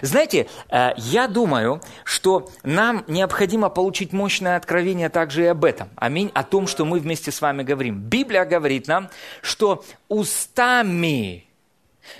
[0.02, 5.90] Знаете, э, я думаю, что нам необходимо получить мощное откровение также и об этом.
[5.96, 6.30] Аминь.
[6.34, 8.00] О том, что мы вместе с вами говорим.
[8.00, 9.10] Библия говорит нам,
[9.42, 11.46] что устами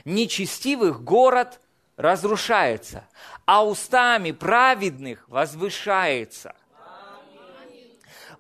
[0.05, 1.61] нечестивых город
[1.97, 3.05] разрушается,
[3.45, 6.55] а устами праведных возвышается.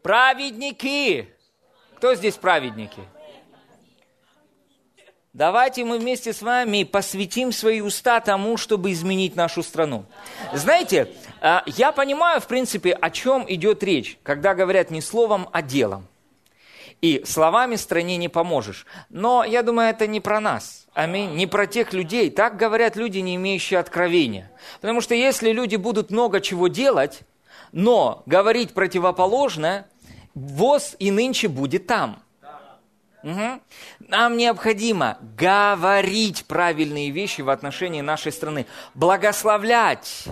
[0.02, 1.28] Праведники.
[1.96, 3.02] Кто здесь праведники?
[5.32, 10.04] Давайте мы вместе с вами посвятим свои уста тому, чтобы изменить нашу страну.
[10.52, 11.08] Знаете,
[11.40, 16.08] а, я понимаю, в принципе, о чем идет речь, когда говорят не словом, а делом.
[17.00, 18.86] И словами стране не поможешь.
[19.08, 20.88] Но я думаю, это не про нас.
[20.94, 21.30] Аминь.
[21.36, 22.28] Не про тех людей.
[22.30, 24.50] Так говорят люди, не имеющие откровения.
[24.80, 27.20] Потому что если люди будут много чего делать,
[27.70, 29.86] но говорить противоположное,
[30.34, 32.20] ВОЗ и нынче будет там.
[33.22, 33.60] Угу.
[34.08, 40.26] Нам необходимо говорить правильные вещи в отношении нашей страны, благословлять.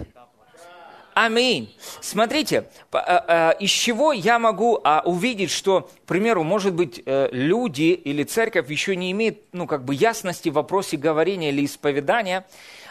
[1.14, 1.74] Аминь.
[2.00, 7.28] Смотрите, э, э, из чего я могу а, увидеть, что, к примеру, может быть, э,
[7.32, 12.46] люди или церковь еще не имеют, ну, как бы ясности в вопросе говорения или исповедания,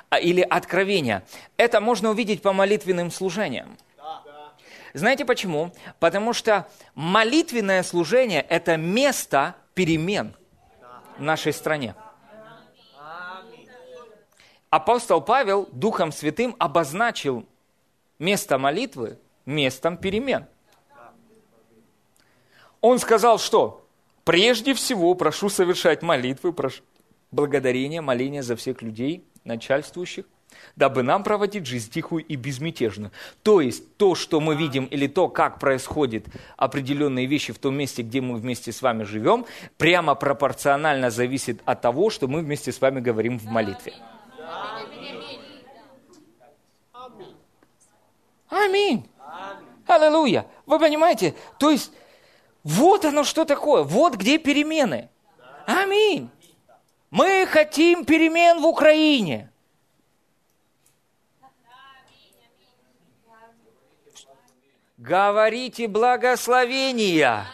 [0.09, 1.23] а, или откровения.
[1.55, 3.77] Это можно увидеть по молитвенным служениям.
[4.93, 5.71] Знаете почему?
[5.99, 10.33] Потому что молитвенное служение– это место, перемен
[11.19, 11.93] в нашей стране.
[14.71, 17.45] Апостол Павел Духом Святым обозначил
[18.17, 20.47] место молитвы местом перемен.
[22.81, 23.87] Он сказал, что
[24.25, 26.81] прежде всего прошу совершать молитвы, прошу
[27.31, 30.25] благодарение, моление за всех людей, начальствующих,
[30.75, 33.11] дабы нам проводить жизнь тихую и безмятежную.
[33.43, 38.03] То есть то, что мы видим, или то, как происходят определенные вещи в том месте,
[38.03, 39.45] где мы вместе с вами живем,
[39.77, 43.93] прямо пропорционально зависит от того, что мы вместе с вами говорим в молитве.
[48.49, 49.09] Аминь.
[49.85, 50.45] Аллилуйя.
[50.65, 51.35] Вы понимаете?
[51.57, 51.91] То есть,
[52.63, 53.83] вот оно что такое.
[53.83, 55.09] Вот где перемены.
[55.65, 56.29] Аминь.
[57.09, 59.49] Мы хотим перемен в Украине.
[64.97, 67.45] Говорите благословения.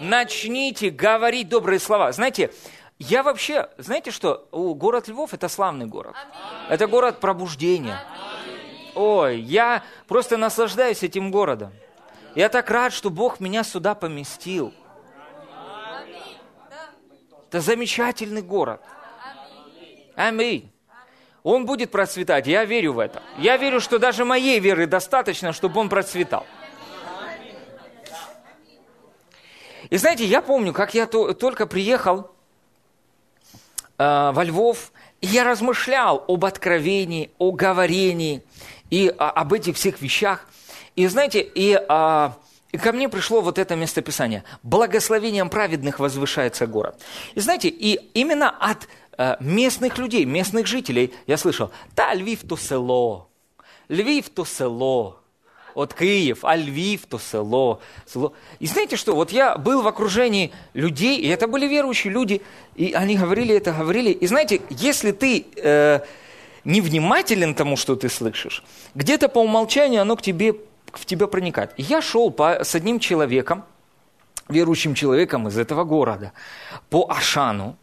[0.00, 2.10] Начните говорить добрые слова.
[2.12, 2.50] Знаете,
[2.98, 6.16] я вообще, знаете что, город Львов это славный город.
[6.70, 8.00] Это город пробуждения.
[8.94, 11.74] Ой, я просто наслаждаюсь этим городом.
[12.34, 14.72] Я так рад, что Бог меня сюда поместил.
[17.48, 18.80] Это замечательный город.
[20.14, 20.72] Аминь.
[21.42, 23.22] Он будет процветать, я верю в это.
[23.36, 26.46] Я верю, что даже моей веры достаточно, чтобы он процветал.
[29.90, 32.30] И знаете, я помню, как я то, только приехал
[33.98, 38.42] э, во Львов, и я размышлял об откровении, о говорении
[38.90, 40.46] и а, об этих всех вещах.
[40.94, 42.36] И знаете, и, а,
[42.72, 44.44] и ко мне пришло вот это местописание.
[44.62, 47.00] «Благословением праведных возвышается город».
[47.34, 52.56] И знаете, и именно от а, местных людей, местных жителей я слышал, «Та Львив то
[52.56, 53.28] село,
[53.88, 55.20] Львив то село,
[55.76, 58.32] от Киев, а Львив то село, село».
[58.58, 62.42] И знаете что, вот я был в окружении людей, и это были верующие люди,
[62.74, 64.10] и они говорили это, говорили.
[64.10, 65.46] И знаете, если ты...
[65.56, 66.00] Э,
[66.66, 68.64] невнимателен тому, что ты слышишь,
[68.96, 70.56] где-то по умолчанию оно к тебе
[70.92, 71.72] в тебя проникает.
[71.76, 73.64] я шел по, с одним человеком,
[74.48, 76.32] верующим человеком из этого города,
[76.90, 77.76] по Ашану,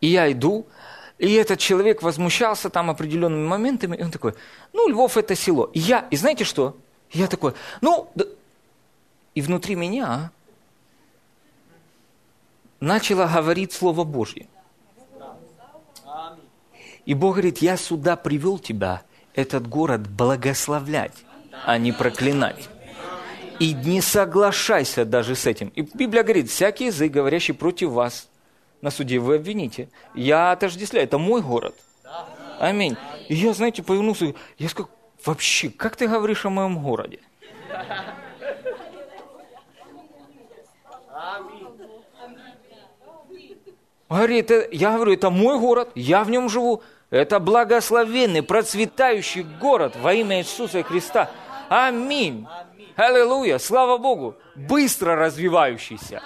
[0.00, 0.66] и я иду,
[1.18, 4.34] и этот человек возмущался там определенными моментами, и он такой,
[4.72, 5.70] ну, Львов это село.
[5.72, 6.76] И я, и знаете что?
[7.10, 8.24] Я такой, ну, да...
[9.34, 10.30] и внутри меня
[12.80, 14.46] начало говорить Слово Божье.
[17.06, 19.02] И Бог говорит, я сюда привел тебя,
[19.34, 21.14] этот город, благословлять
[21.64, 22.68] а не проклинать.
[23.58, 25.68] И не соглашайся даже с этим.
[25.68, 28.28] И Библия говорит, всякий язык, говорящий против вас,
[28.86, 29.88] на суде вы обвините.
[30.14, 31.74] Я отождествляю, это мой город.
[32.60, 32.96] Аминь.
[33.26, 34.88] И я, знаете, повернулся, я сказал,
[35.24, 37.18] вообще, как ты говоришь о моем городе?
[44.08, 46.80] Говорит, я говорю, это мой город, я в нем живу.
[47.10, 51.28] Это благословенный, процветающий город во имя Иисуса Христа.
[51.68, 52.46] Аминь.
[52.94, 53.58] Аллилуйя.
[53.58, 54.36] Слава Богу.
[54.54, 56.22] Быстро развивающийся.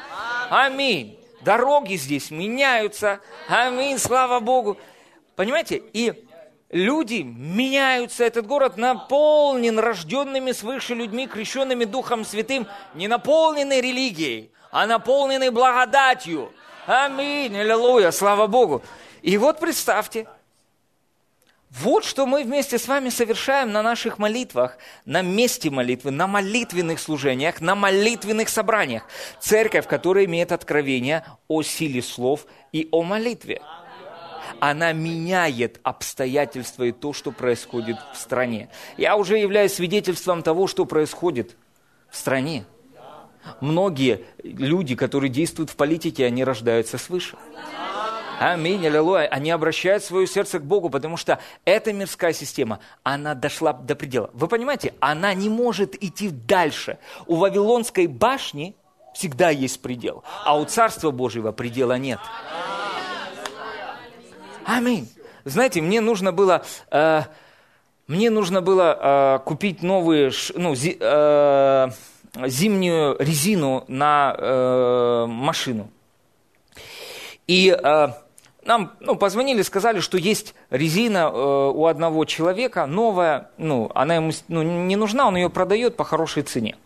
[0.50, 1.19] Аминь.
[1.40, 3.20] Дороги здесь меняются.
[3.48, 3.98] Аминь.
[3.98, 4.76] Слава Богу.
[5.36, 5.82] Понимаете?
[5.92, 6.26] И
[6.70, 8.24] люди меняются.
[8.24, 16.52] Этот город наполнен рожденными свыше людьми, крещенными Духом Святым, не наполненный религией, а наполненный благодатью.
[16.86, 17.56] Аминь.
[17.56, 18.10] Аллилуйя.
[18.10, 18.82] Слава Богу.
[19.22, 20.26] И вот представьте,
[21.70, 26.98] вот что мы вместе с вами совершаем на наших молитвах, на месте молитвы, на молитвенных
[26.98, 29.04] служениях, на молитвенных собраниях.
[29.38, 33.62] Церковь, которая имеет откровение о силе слов и о молитве.
[34.58, 38.68] Она меняет обстоятельства и то, что происходит в стране.
[38.96, 41.56] Я уже являюсь свидетельством того, что происходит
[42.10, 42.64] в стране.
[43.60, 47.36] Многие люди, которые действуют в политике, они рождаются свыше.
[48.40, 49.26] Аминь, аллилуйя.
[49.26, 54.30] Они обращают свое сердце к Богу, потому что эта мирская система, она дошла до предела.
[54.32, 56.96] Вы понимаете, она не может идти дальше.
[57.26, 58.74] У Вавилонской башни
[59.12, 62.18] всегда есть предел, а у Царства Божьего предела нет.
[64.64, 65.06] Аминь.
[65.44, 66.64] Знаете, мне нужно было...
[66.90, 67.24] Э,
[68.06, 71.88] мне нужно было э, купить новые, ну, зи, э,
[72.46, 75.90] зимнюю резину на э, машину.
[77.46, 78.08] И э,
[78.70, 84.30] нам ну, позвонили, сказали, что есть резина э, у одного человека, новая, ну, она ему
[84.46, 86.76] ну, не нужна, он ее продает по хорошей цене.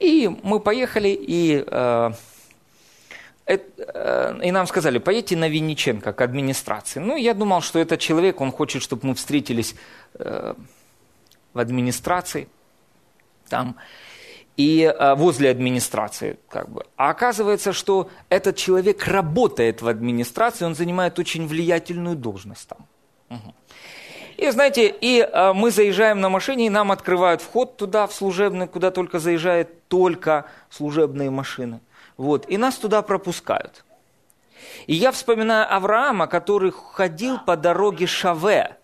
[0.00, 2.10] И мы поехали, и, э,
[3.46, 6.98] э, и нам сказали, поедьте на Винниченко к администрации.
[6.98, 9.76] Ну, я думал, что этот человек, он хочет, чтобы мы встретились
[10.14, 10.54] э,
[11.54, 12.48] в администрации
[13.48, 13.76] там
[14.60, 16.38] и а, возле администрации.
[16.48, 16.84] Как бы.
[16.96, 22.86] А оказывается, что этот человек работает в администрации, он занимает очень влиятельную должность там.
[23.30, 23.54] Угу.
[24.36, 28.68] И знаете, и а, мы заезжаем на машине, и нам открывают вход туда, в служебный,
[28.68, 31.80] куда только заезжают только служебные машины.
[32.18, 33.84] Вот, и нас туда пропускают.
[34.86, 38.76] И я вспоминаю Авраама, который ходил по дороге Шаве,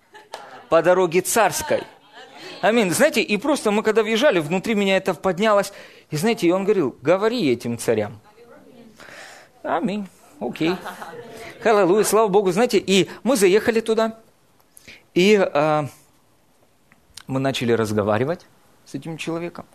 [0.71, 1.83] по дороге царской–
[2.61, 2.91] Аминь.
[2.91, 5.73] Знаете, и просто мы когда въезжали, внутри меня это поднялось.
[6.11, 8.21] И знаете, и он говорил, говори этим царям.
[9.63, 10.09] Аминь.
[10.41, 10.75] Окей.
[11.65, 12.53] Аллилуйя, слава Богу.
[12.53, 14.19] Знаете, и мы заехали туда,
[15.15, 15.83] и э,
[17.27, 18.47] мы начали разговаривать
[18.85, 19.67] с этим человеком.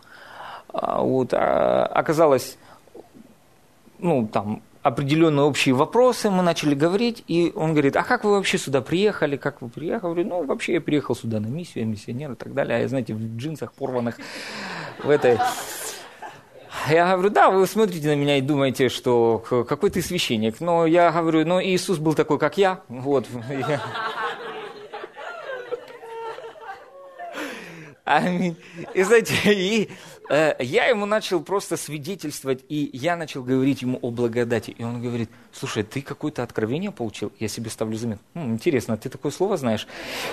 [0.69, 2.57] А, вот, а, оказалось,
[3.99, 8.57] ну, там, определенные общие вопросы, мы начали говорить, и он говорит, а как вы вообще
[8.57, 10.11] сюда приехали, как вы приехали?
[10.11, 12.87] Говорю, ну, вообще я приехал сюда на миссию, я миссионер и так далее, а я,
[12.87, 14.17] знаете, в джинсах порванных,
[15.03, 15.37] в этой...
[16.89, 20.61] Я говорю, да, вы смотрите на меня и думаете, что какой ты священник.
[20.61, 22.81] Но я говорю, ну, Иисус был такой, как я.
[22.87, 23.27] Вот.
[28.03, 28.57] Аминь.
[28.95, 29.91] И знаете, и
[30.31, 34.71] я ему начал просто свидетельствовать, и я начал говорить ему о благодати.
[34.71, 37.33] И он говорит, слушай, ты какое-то откровение получил?
[37.39, 38.23] Я себе ставлю заметку.
[38.35, 39.87] Хм, интересно, ты такое слово знаешь?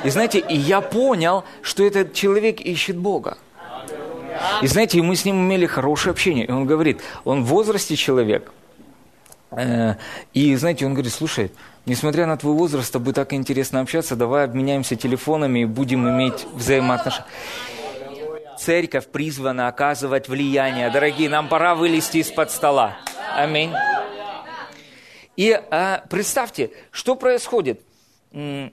[0.05, 3.39] И знаете, и я понял, что этот человек ищет Бога.
[4.63, 6.47] И знаете, мы с ним имели хорошее общение.
[6.47, 8.53] И он говорит, он в возрасте человек.
[9.51, 9.95] Э,
[10.33, 11.51] и знаете, он говорит, слушай,
[11.87, 16.47] несмотря на твой возраст, с тобой так интересно общаться, давай обменяемся телефонами и будем иметь
[16.55, 17.27] взаимоотношения.
[18.59, 20.91] Церковь призвана оказывать влияние.
[20.91, 22.99] Дорогие, нам пора вылезти из-под стола.
[23.35, 23.73] Аминь.
[25.37, 27.81] И а, представьте, что происходит.
[28.33, 28.73] Мы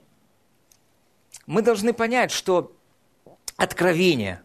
[1.46, 2.76] должны понять, что
[3.58, 4.42] откровение,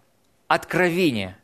[0.46, 1.38] откровение,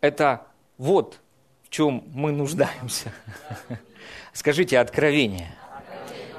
[0.00, 0.46] это
[0.78, 1.20] вот
[1.62, 3.12] в чем мы нуждаемся.
[4.32, 5.54] Скажите, откровение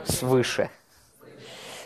[0.06, 0.70] свыше.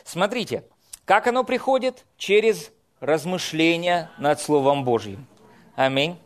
[0.04, 0.64] Смотрите,
[1.06, 2.06] как оно приходит?
[2.18, 5.26] Через размышления над Словом Божьим.
[5.76, 6.18] Аминь.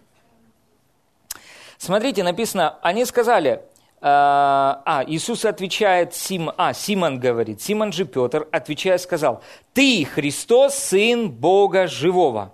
[1.77, 3.63] Смотрите, написано, они сказали,
[4.01, 9.43] а, а, Иисус отвечает, Сим, а, Симон говорит, Симон же Петр, отвечая, сказал,
[9.73, 12.53] «Ты, Христос, Сын Бога Живого».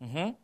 [0.00, 0.36] Угу.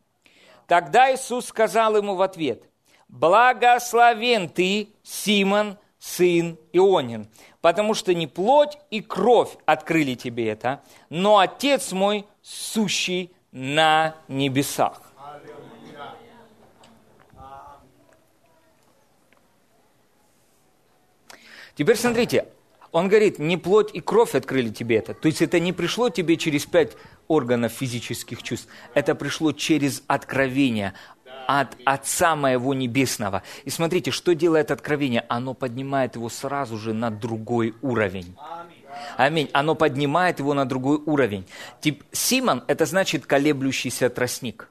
[0.67, 2.63] Тогда Иисус сказал ему в ответ,
[3.07, 7.27] «Благословен ты, Симон, сын Ионин,
[7.61, 15.01] потому что не плоть и кровь открыли тебе это, но Отец мой, сущий на небесах».
[21.75, 22.47] Теперь смотрите,
[22.91, 25.13] он говорит, не плоть и кровь открыли тебе это.
[25.13, 26.93] То есть это не пришло тебе через пять
[27.27, 28.69] органов физических чувств.
[28.93, 30.93] Это пришло через откровение
[31.47, 33.43] от Отца моего Небесного.
[33.65, 35.25] И смотрите, что делает откровение?
[35.27, 38.35] Оно поднимает его сразу же на другой уровень.
[39.17, 41.45] Оно поднимает его на другой уровень.
[41.81, 44.69] Тип, Симон– это значит колеблющийся тростник.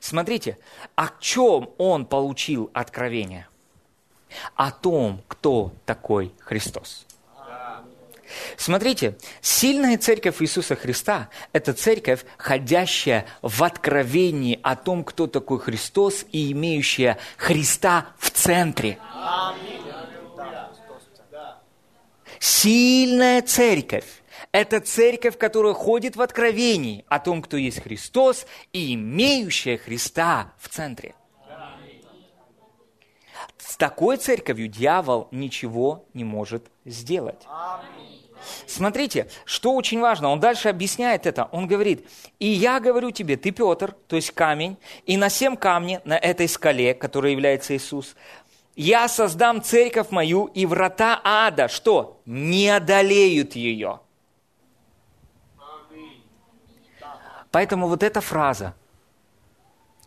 [0.00, 0.58] Смотрите,
[0.94, 3.48] о чем он получил откровение–
[4.54, 7.06] о том, кто такой Христос.
[8.56, 16.26] Смотрите, сильная церковь Иисуса Христа– это церковь, ходящая в откровении о том, кто такой Христос
[16.32, 18.98] и имеющая Христа в центре.
[22.48, 24.22] Сильная церковь–
[24.52, 30.68] это церковь, которая ходит в откровении о том, кто есть Христос и имеющая Христа в
[30.68, 31.16] центре.
[33.58, 37.42] С такой церковью дьявол ничего не может сделать.
[38.68, 41.48] Смотрите, что очень важно, он дальше объясняет это.
[41.50, 46.00] Он говорит, и я говорю тебе, ты Петр, то есть камень, и на всем камне,
[46.04, 48.14] на этой скале, которая является Иисус,
[48.76, 52.20] я создам церковь мою, и врата ада, что?
[52.26, 54.00] Не одолеют ее.
[57.50, 58.74] Поэтому вот эта фраза,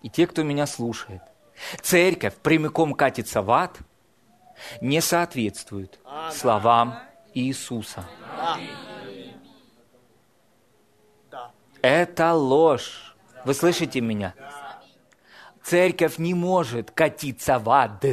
[0.01, 1.21] и те, кто меня слушает,
[1.81, 3.77] Церковь прямиком катится в ад,
[4.81, 5.99] не соответствует
[6.31, 6.99] словам
[7.33, 8.05] Иисуса.
[11.81, 13.15] Это ложь.
[13.45, 14.33] Вы слышите меня?
[15.63, 18.03] Церковь не может катиться в ад.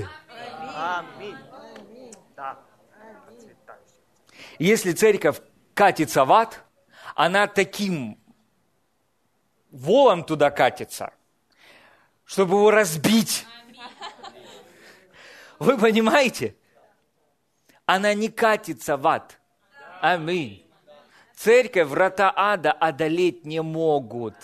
[4.58, 5.40] Если церковь
[5.74, 6.64] катится в ад,
[7.14, 8.18] она таким
[9.70, 11.12] волом туда катится,
[12.24, 13.46] чтобы его разбить.
[15.58, 16.56] Вы понимаете?
[17.86, 19.38] Она не катится в ад.
[20.00, 20.66] Аминь.
[21.34, 24.34] Церковь врата ада одолеть не могут.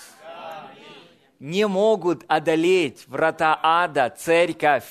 [1.39, 4.85] Не могут одолеть врата ада церковь.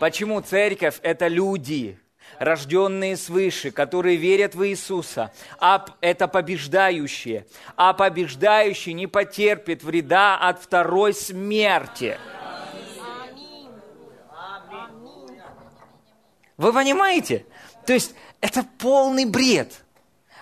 [0.00, 2.00] Почему церковь– это люди,
[2.38, 7.46] рожденные свыше, которые верят в Иисуса, а это побеждающие.
[7.76, 12.18] А побеждающий не потерпит вреда от второй смерти.
[16.56, 17.44] Вы понимаете?
[17.84, 19.84] То есть это полный бред.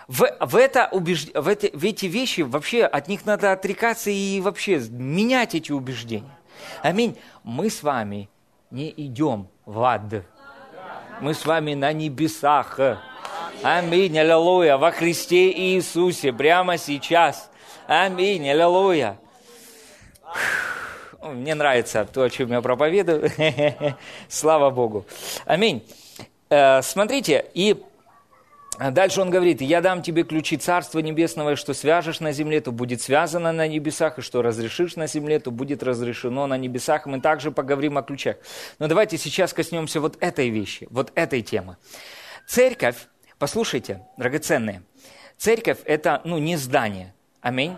[0.06, 1.30] В, в, это убежд...
[1.34, 6.38] в, эти, в эти вещи вообще от них надо отрекаться и вообще менять эти убеждения.
[6.80, 7.18] Аминь.
[7.42, 8.28] Мы с вами
[8.70, 10.24] не идем в ад
[11.20, 12.78] мы с вами на небесах.
[13.62, 17.50] Аминь, аллилуйя, во Христе Иисусе, прямо сейчас.
[17.86, 19.18] Аминь, аллилуйя.
[21.20, 23.30] Мне нравится то, о чем я проповедую.
[24.28, 25.04] Слава Богу.
[25.44, 25.84] Аминь.
[26.50, 27.82] Э, смотрите, и
[28.78, 32.70] дальше он говорит, я дам тебе ключи Царства Небесного, и что свяжешь на земле, то
[32.70, 37.06] будет связано на небесах, и что разрешишь на земле, то будет разрешено на небесах.
[37.06, 38.36] Мы также поговорим о ключах.
[38.78, 41.76] Но давайте сейчас коснемся вот этой вещи, вот этой темы.
[42.46, 43.08] Церковь,
[43.38, 44.82] послушайте, драгоценные,
[45.36, 47.14] церковь– это ну, не здание.
[47.40, 47.76] Аминь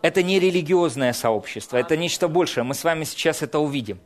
[0.00, 2.64] это не религиозное сообщество, это нечто большее.
[2.64, 4.00] Мы с вами сейчас это увидим.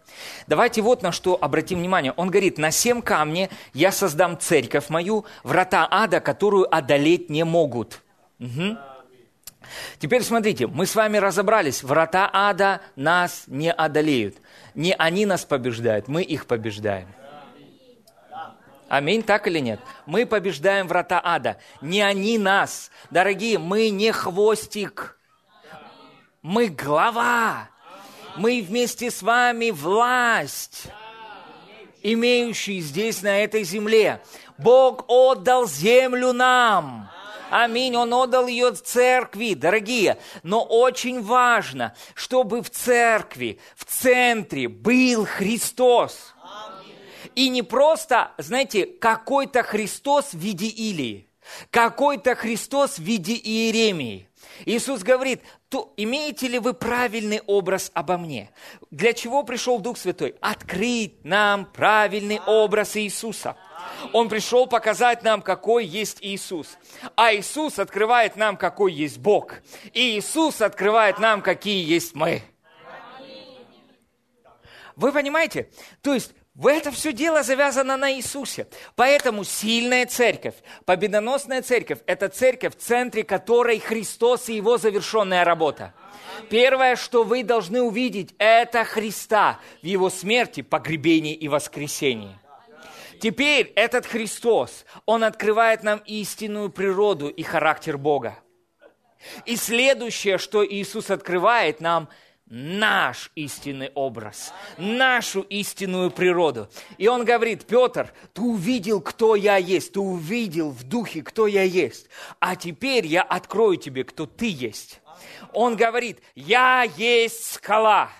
[0.46, 2.12] Давайте вот на что обратим внимание.
[2.16, 8.02] Он говорит, на семь камне я создам церковь мою, врата ада, которую одолеть не могут.
[8.40, 8.76] Угу.
[9.98, 14.36] Теперь смотрите, мы с вами разобрались, врата ада нас не одолеют.
[14.74, 17.08] Не они нас побеждают, мы их побеждаем.
[18.88, 19.80] Аминь, так или нет?
[20.04, 22.90] Мы побеждаем врата ада, не они нас.
[23.10, 25.18] Дорогие, мы не хвостик,
[26.46, 27.70] мы глава.
[28.36, 30.84] Мы вместе с вами власть,
[32.02, 34.22] имеющий здесь, на этой земле.
[34.56, 37.10] Бог отдал землю нам.
[37.50, 37.96] Аминь.
[37.96, 40.18] Он отдал ее церкви, дорогие.
[40.44, 46.32] Но очень важно, чтобы в церкви, в центре был Христос.
[47.34, 51.28] И не просто, знаете, какой-то Христос в виде Илии,
[51.72, 54.25] какой-то Христос в виде Иеремии.
[54.64, 58.50] Иисус говорит, то имеете ли вы правильный образ обо мне?
[58.90, 60.36] Для чего пришел Дух Святой?
[60.40, 63.56] Открыть нам правильный образ Иисуса.
[64.12, 66.78] Он пришел показать нам, какой есть Иисус.
[67.14, 69.56] А Иисус открывает нам, какой есть Бог.
[69.92, 72.42] И Иисус открывает нам, какие есть мы.
[74.96, 75.70] Вы понимаете?
[76.00, 76.32] То есть
[76.64, 78.66] это все дело завязано на Иисусе.
[78.94, 80.54] Поэтому сильная церковь,
[80.86, 85.92] победоносная церковь, это церковь, в центре которой Христос и Его завершенная работа.
[86.48, 92.38] Первое, что вы должны увидеть, это Христа в Его смерти, погребении и воскресении.
[93.20, 98.38] Теперь этот Христос, Он открывает нам истинную природу и характер Бога.
[99.44, 102.08] И следующее, что Иисус открывает нам–
[102.46, 106.68] наш истинный образ, нашу истинную природу.
[106.96, 111.62] И он говорит, Петр, ты увидел, кто я есть, ты увидел в духе, кто я
[111.62, 115.00] есть, а теперь я открою тебе, кто ты есть.
[115.52, 118.10] Он говорит, я есть скала,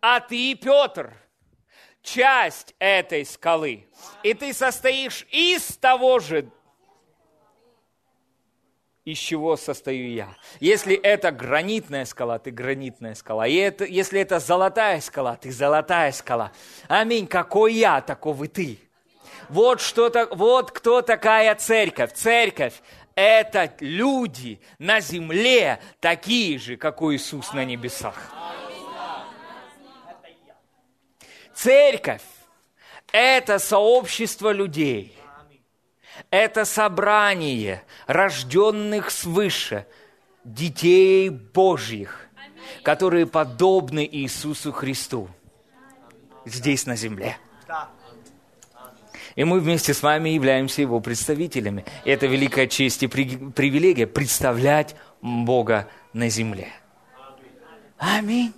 [0.00, 1.14] а ты, Петр,
[2.02, 3.88] часть этой скалы,
[4.22, 6.50] и ты состоишь из того же
[9.04, 10.34] из чего состою я.
[10.60, 13.46] Если это гранитная скала, ты гранитная скала.
[13.46, 16.52] И это, если это золотая скала, ты золотая скала.
[16.88, 17.26] Аминь.
[17.26, 18.78] Какой я, таков и ты.
[19.50, 22.14] Вот, что -то, вот кто такая церковь.
[22.14, 22.74] Церковь–
[23.14, 28.32] это люди на земле, такие же, как у Иисус на небесах.
[31.54, 32.22] Церковь–
[33.12, 35.14] это сообщество людей–
[36.30, 39.86] это собрание рожденных свыше,
[40.44, 42.28] детей Божьих,
[42.82, 45.28] которые подобны Иисусу Христу
[46.44, 47.38] здесь на земле.
[49.36, 51.84] И мы вместе с вами являемся Его представителями.
[52.04, 56.68] И это великая честь и привилегия представлять Бога на земле.
[57.98, 58.52] Аминь.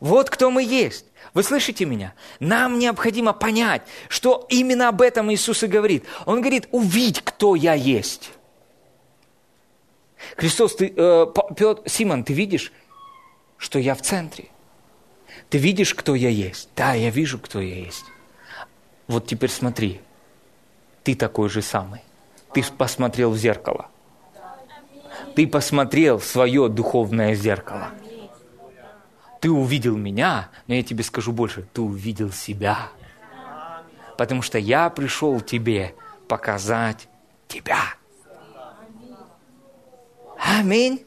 [0.00, 1.06] Вот кто мы есть.
[1.34, 2.14] Вы слышите меня?
[2.40, 6.04] Нам необходимо понять, что именно об этом Иисус и говорит.
[6.26, 8.32] Он говорит, увидь, кто я есть.
[10.36, 11.26] Христос, ты, э,
[11.56, 12.72] Петр, Симон, ты видишь,
[13.56, 14.48] что я в центре?
[15.48, 16.68] Ты видишь, кто я есть?
[16.76, 18.04] Да, я вижу, кто я есть.
[19.08, 20.00] Вот теперь смотри,
[21.02, 22.02] ты такой же самый.
[22.52, 23.88] Ты посмотрел в зеркало.
[25.34, 27.90] Ты посмотрел в свое духовное зеркало
[29.42, 32.90] ты увидел меня, но я тебе скажу больше, ты увидел себя.
[34.16, 35.96] Потому что я пришел тебе
[36.28, 37.08] показать
[37.48, 37.80] тебя.
[40.38, 41.04] Аминь.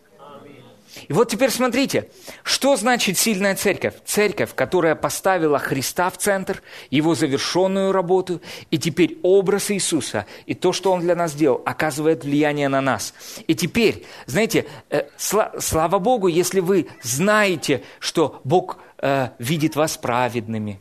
[1.07, 2.09] И вот теперь смотрите,
[2.43, 3.95] что значит сильная церковь?
[4.05, 8.41] Церковь, которая поставила Христа в центр, его завершенную работу,
[8.71, 13.13] и теперь образ Иисуса и то, что Он для нас сделал, оказывает влияние на нас.
[13.47, 20.79] И теперь, знаете, э, слава Богу, если вы знаете, что Бог э, видит вас праведными,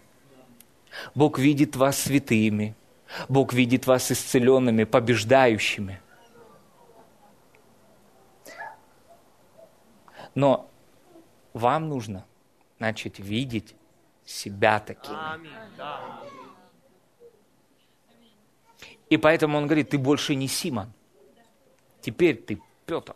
[1.15, 2.75] Бог видит вас святыми,
[3.29, 6.01] Бог видит вас исцеленными, побеждающими.
[10.35, 10.69] Но
[11.53, 12.27] вам нужно,
[12.79, 13.75] значит, видеть
[14.25, 15.17] себя таким.
[19.11, 20.93] И поэтому он говорит, ты больше не Симон.
[22.01, 23.15] Теперь ты Петр.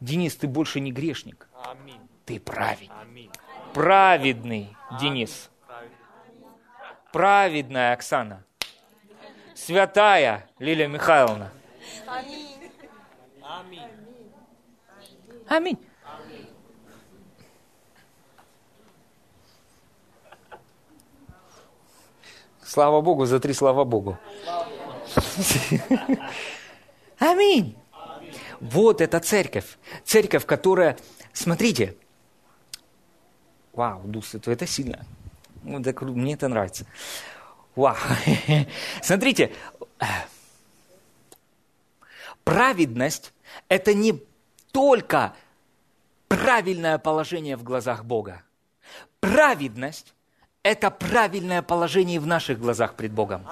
[0.00, 1.48] Денис, ты больше не грешник.
[2.26, 3.30] Ты праведный.
[3.72, 5.50] Праведный Денис.
[7.12, 8.44] Праведная Оксана.
[9.54, 11.52] Святая Лилия Михайловна.
[12.06, 14.03] Аминь.
[15.48, 15.78] Аминь.
[22.62, 24.18] Слава Богу, за три слава Богу.
[27.18, 27.76] Аминь.
[28.60, 29.78] Вот эта церковь.
[30.04, 30.98] Церковь, которая,
[31.32, 31.96] смотрите,
[33.72, 35.04] вау, Дух Святой, это сильно.
[35.62, 36.86] Вот это, мне это нравится.
[37.76, 37.96] Вау.
[39.02, 39.52] Смотрите,
[42.44, 43.32] праведность–
[43.68, 44.20] это не
[44.74, 45.34] только
[46.26, 48.42] правильное положение в глазах Бога.
[49.20, 50.14] Праведность–
[50.64, 53.46] это правильное положение в наших глазах пред Богом.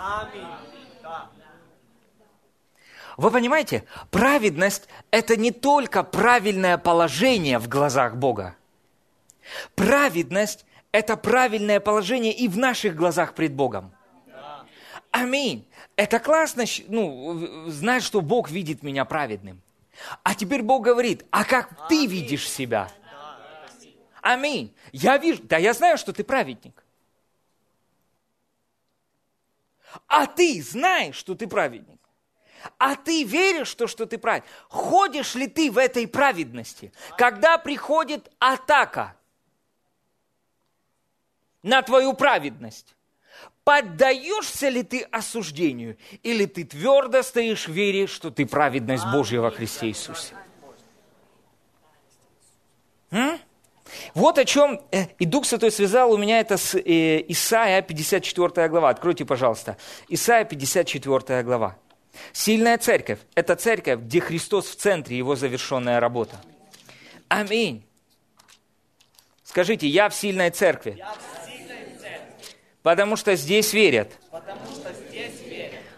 [3.16, 8.56] Вы понимаете, праведность– это не только правильное положение в глазах Бога.
[9.76, 13.92] Праведность– это правильное положение и в наших глазах пред Богом.
[15.12, 15.68] Аминь.
[15.94, 19.62] Это классно, ну, знать, что Бог видит меня праведным.
[20.22, 22.90] А теперь Бог говорит, а как ты видишь себя?
[24.20, 24.74] Аминь.
[24.92, 26.84] Я вижу, да я знаю, что ты праведник.
[30.06, 32.00] А ты знаешь, что ты праведник.
[32.78, 34.48] А ты веришь, то, что ты праведник.
[34.68, 36.92] Ходишь ли ты в этой праведности?
[37.18, 39.16] Когда приходит атака
[41.62, 42.94] на твою праведность,
[43.64, 49.50] поддаешься ли ты осуждению, или ты твердо стоишь в вере, что ты праведность Божья во
[49.50, 50.34] Христе Иисусе?
[53.10, 53.38] М?
[54.14, 58.68] Вот о чем э, и Дух Святой связал у меня это с э, Исаия 54
[58.68, 58.88] глава.
[58.88, 59.76] Откройте, пожалуйста.
[60.08, 61.76] Исаия 54 глава.
[62.32, 66.40] Сильная церковь– это церковь, где Христос в центре, его завершенная работа.
[67.28, 67.84] Аминь.
[69.44, 70.96] Скажите, я в сильной церкви.
[70.98, 71.31] Я в
[72.82, 74.12] Потому что здесь верят.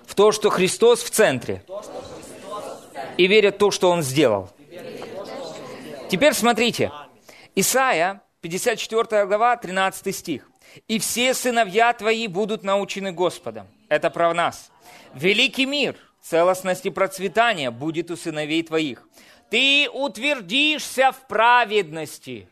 [0.06, 1.64] В то, что Христос в центре.
[3.16, 4.50] И верят в то, что Он сделал.
[6.10, 6.92] Теперь смотрите.
[7.54, 10.50] Исайя, 54 глава, 13 стих.
[10.88, 13.68] «И все сыновья твои будут научены Господом».
[13.88, 14.70] Это про нас.
[15.14, 19.08] «Великий мир, целостность и процветание будет у сыновей твоих.
[19.50, 22.48] Ты утвердишься в праведности».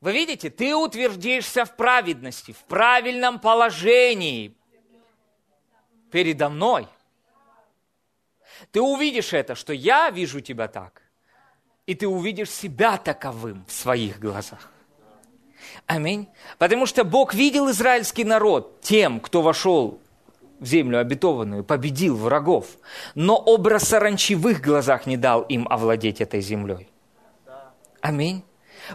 [0.00, 4.54] Вы видите, ты утвердишься в праведности, в правильном положении
[6.10, 6.86] передо мной.
[8.70, 11.02] Ты увидишь это, что я вижу тебя так,
[11.86, 14.70] и ты увидишь себя таковым в своих глазах.
[15.86, 16.28] Аминь.
[16.58, 20.00] Потому что Бог видел израильский народ тем, кто вошел
[20.60, 22.66] в землю обетованную, победил врагов,
[23.14, 23.88] но образ
[24.48, 26.88] их глазах не дал им овладеть этой землей.
[28.00, 28.44] Аминь.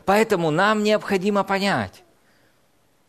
[0.05, 2.03] Поэтому нам необходимо понять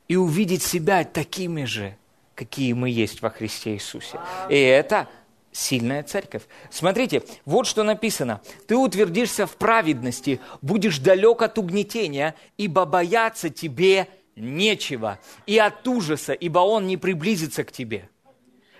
[0.09, 1.97] и увидеть себя такими же,
[2.35, 4.19] какие мы есть во Христе Иисусе.
[4.49, 5.09] И это
[5.53, 6.43] сильная церковь.
[6.71, 8.41] Смотрите, вот что написано.
[8.67, 16.33] Ты утвердишься в праведности, будешь далек от угнетения, ибо бояться тебе нечего, и от ужаса,
[16.33, 18.09] ибо он не приблизится к тебе.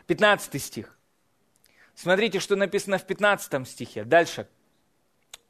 [0.07, 0.99] 15 стих.
[1.95, 4.05] Смотрите, что написано в 15 стихе.
[4.05, 4.49] Дальше.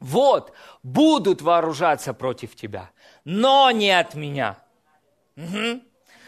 [0.05, 0.53] Вот,
[0.83, 2.91] будут вооружаться против тебя,
[3.23, 4.55] но не от меня.
[5.35, 5.81] Угу.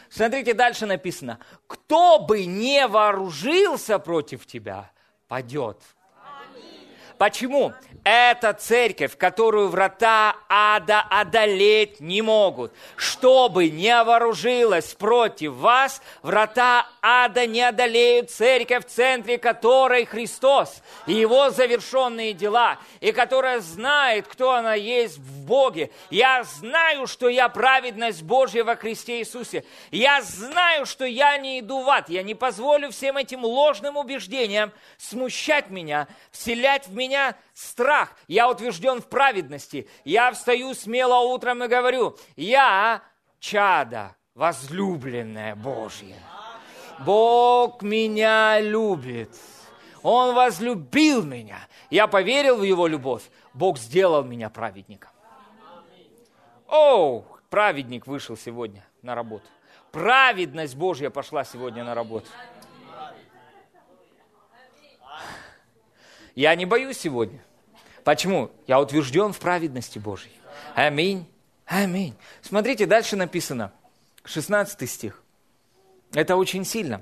[0.09, 4.89] Смотрите, дальше написано, кто бы не вооружился против тебя,
[5.27, 5.79] падет.
[7.17, 7.73] Почему?
[8.03, 12.71] Это церковь, которую врата ада одолеть не могут.
[12.95, 21.15] Чтобы не вооружилась против вас, врата ада не одолеют церковь, в центре которой Христос и
[21.15, 25.91] Его завершенные дела, и которая знает, кто она есть в Боге.
[26.09, 29.65] Я знаю, что я праведность Божья во Христе Иисусе.
[29.91, 32.07] Я знаю, что я не иду в ад.
[32.07, 37.06] Я не позволю всем этим ложным убеждениям смущать меня, вселять в меня
[37.53, 38.15] страх.
[38.27, 39.89] Я утвержден в праведности.
[40.05, 43.01] Я встаю смело утром и говорю, я
[43.39, 46.17] чада, возлюбленная Божья.
[46.99, 49.29] Бог меня любит.
[50.03, 51.59] Он возлюбил меня.
[51.89, 53.23] Я поверил в Его любовь.
[53.53, 55.11] Бог сделал меня праведником.
[56.67, 59.45] О, праведник вышел сегодня на работу.
[59.91, 62.27] Праведность Божья пошла сегодня на работу.
[66.37, 67.39] Я не боюсь сегодня.
[68.03, 68.51] Почему?
[68.67, 70.33] Я утвержден в праведности Божьей.
[70.75, 71.25] Аминь.
[71.65, 72.13] Аминь.
[72.43, 73.71] Смотрите, дальше написано,
[74.23, 75.23] 16 стих.
[76.13, 77.01] Это очень сильно.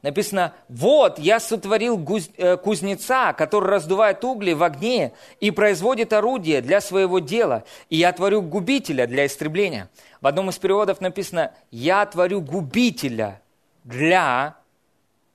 [0.00, 2.02] Написано, вот я сотворил
[2.38, 8.10] э, кузнеца, который раздувает угли в огне и производит орудие для своего дела, и я
[8.14, 9.90] творю губителя для истребления.
[10.22, 13.42] В одном из переводов написано, я творю губителя
[13.84, 14.56] для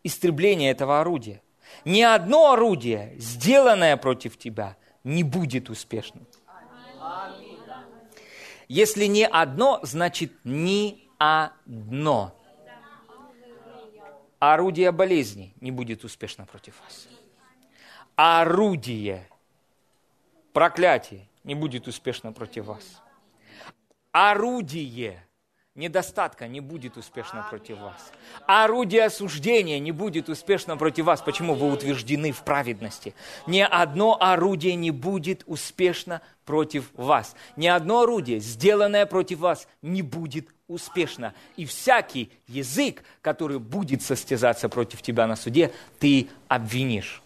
[0.03, 1.39] истребления этого орудия.
[1.85, 6.27] Ни одно орудие, сделанное против тебя, не будет успешным.
[8.67, 12.33] Если не одно, значит ни одно
[14.41, 17.07] орудие болезни не будет успешно против вас.
[18.15, 19.29] Орудие
[20.51, 23.01] проклятия не будет успешно против вас.
[24.11, 25.25] Орудие
[25.75, 28.11] недостатка не будет успешно против вас.
[28.45, 31.21] Орудие осуждения не будет успешно против вас.
[31.21, 31.53] Почему?
[31.53, 33.13] Вы утверждены в праведности.
[33.47, 37.35] Ни одно орудие не будет успешно против вас.
[37.55, 41.33] Ни одно орудие, сделанное против вас, не будет успешно.
[41.55, 47.21] И всякий язык, который будет состязаться против тебя на суде, ты обвинишь.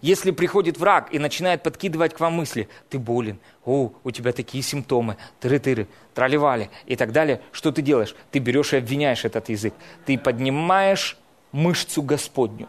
[0.00, 4.62] Если приходит враг и начинает подкидывать к вам мысли, ты болен, о, у тебя такие
[4.62, 8.14] симптомы, тыры-тыры, траливали и так далее, что ты делаешь?
[8.30, 9.74] Ты берешь и обвиняешь этот язык.
[10.04, 11.18] Ты поднимаешь
[11.52, 12.68] мышцу Господню.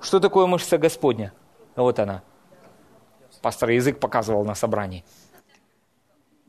[0.00, 1.32] Что такое мышца Господня?
[1.76, 2.22] Вот она.
[3.42, 5.04] Пастор язык показывал на собрании.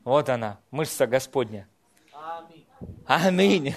[0.04, 1.66] Вот она, мышца Господня.
[3.06, 3.74] Аминь.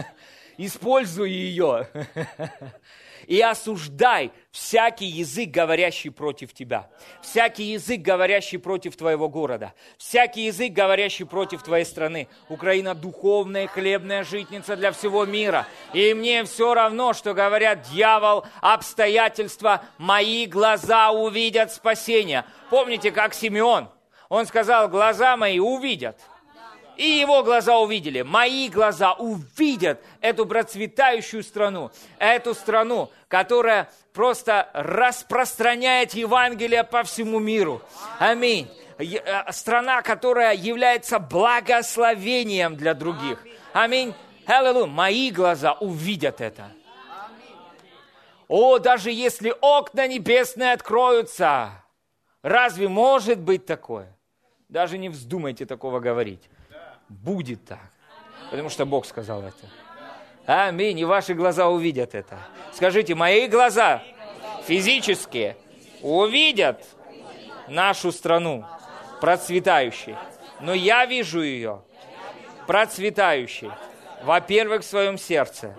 [0.58, 1.88] Используй ее
[3.26, 6.88] и осуждай всякий язык, говорящий против тебя,
[7.20, 12.28] всякий язык, говорящий против твоего города, всякий язык, говорящий против твоей страны.
[12.48, 15.66] Украина– духовная хлебная житница для всего мира.
[15.92, 22.44] И мне все равно, что говорят дьявол, обстоятельства, мои глаза увидят спасение.
[22.70, 23.88] Помните, как Симеон?
[24.28, 26.18] Он сказал, глаза мои увидят–
[26.96, 36.14] и его глаза увидели, мои глаза увидят эту процветающую страну, эту страну, которая просто распространяет
[36.14, 37.82] Евангелие по всему миру.
[38.18, 38.70] Аминь.
[38.98, 43.44] Э, страна, которая является благословением для других.
[43.72, 44.14] Аминь.
[44.46, 44.86] Аллилуйя.
[44.86, 46.70] Мои глаза увидят это.
[48.48, 51.84] О, даже если окна небесные откроются,
[52.42, 54.16] разве может быть такое?
[54.68, 56.48] Даже не вздумайте такого говорить
[57.08, 57.90] будет так.
[58.50, 59.68] Потому что Бог сказал это.
[60.46, 60.98] Аминь.
[61.00, 62.38] И ваши глаза увидят это.
[62.72, 64.02] Скажите, мои глаза
[64.66, 65.56] физические
[66.02, 66.84] увидят
[67.68, 68.64] нашу страну
[69.20, 70.14] процветающей.
[70.60, 71.82] Но я вижу ее
[72.66, 73.70] процветающей.
[74.22, 75.76] Во-первых, в своем сердце.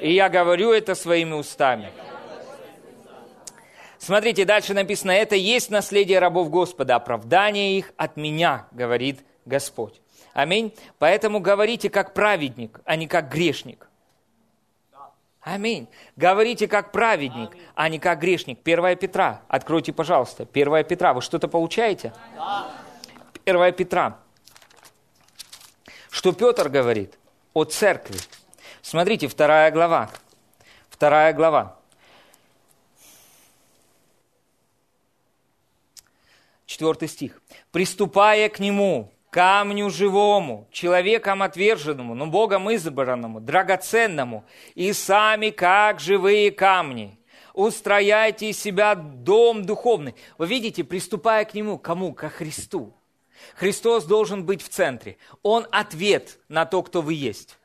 [0.00, 1.92] И я говорю это своими устами.
[3.98, 10.00] Смотрите, дальше написано, это есть наследие рабов Господа, оправдание их от меня, говорит Господь.
[10.32, 10.74] Аминь.
[10.98, 13.88] Поэтому говорите как праведник, а не как грешник.
[15.40, 15.88] Аминь.
[16.16, 17.66] Говорите как праведник, Аминь.
[17.74, 18.60] а не как грешник.
[18.62, 19.42] Первая Петра.
[19.48, 20.46] Откройте, пожалуйста.
[20.46, 21.12] Первая Петра.
[21.12, 22.12] Вы что-то получаете?
[22.36, 22.70] Да.
[23.44, 24.18] Первая Петра.
[26.10, 27.18] Что Петр говорит
[27.54, 28.18] о церкви?
[28.82, 30.10] Смотрите, вторая глава.
[30.88, 31.76] Вторая глава.
[36.66, 37.42] Четвертый стих.
[37.70, 46.50] «Приступая к нему, камню живому, человеком отверженному, но Богом избранному, драгоценному, и сами как живые
[46.50, 47.18] камни.
[47.54, 50.14] Устрояйте из себя дом духовный.
[50.36, 52.12] Вы видите, приступая к нему, кому?
[52.12, 52.94] Ко Христу.
[53.54, 55.16] Христос должен быть в центре.
[55.42, 57.58] Он ответ на то, кто вы есть.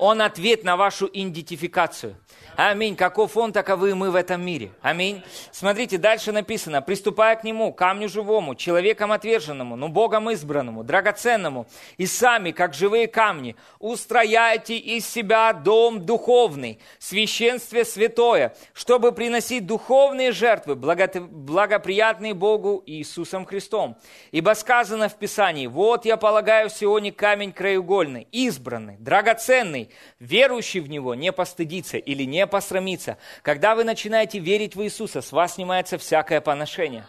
[0.00, 2.16] Он ответ на вашу идентификацию.
[2.56, 2.96] Аминь.
[2.96, 4.70] Каков он, таковы мы в этом мире.
[4.80, 5.22] Аминь.
[5.52, 6.80] Смотрите, дальше написано.
[6.80, 11.66] Приступая к нему, камню живому, человеком отверженному, но Богом избранному, драгоценному,
[11.98, 20.32] и сами, как живые камни, устрояйте из себя дом духовный, священстве святое, чтобы приносить духовные
[20.32, 23.98] жертвы, благоприятные Богу Иисусом Христом.
[24.32, 31.14] Ибо сказано в Писании, вот я полагаю в камень краеугольный, избранный, драгоценный, верующий в него
[31.14, 33.18] не постыдится или не посрамиться.
[33.42, 37.06] Когда вы начинаете верить в Иисуса, с вас снимается всякое поношение.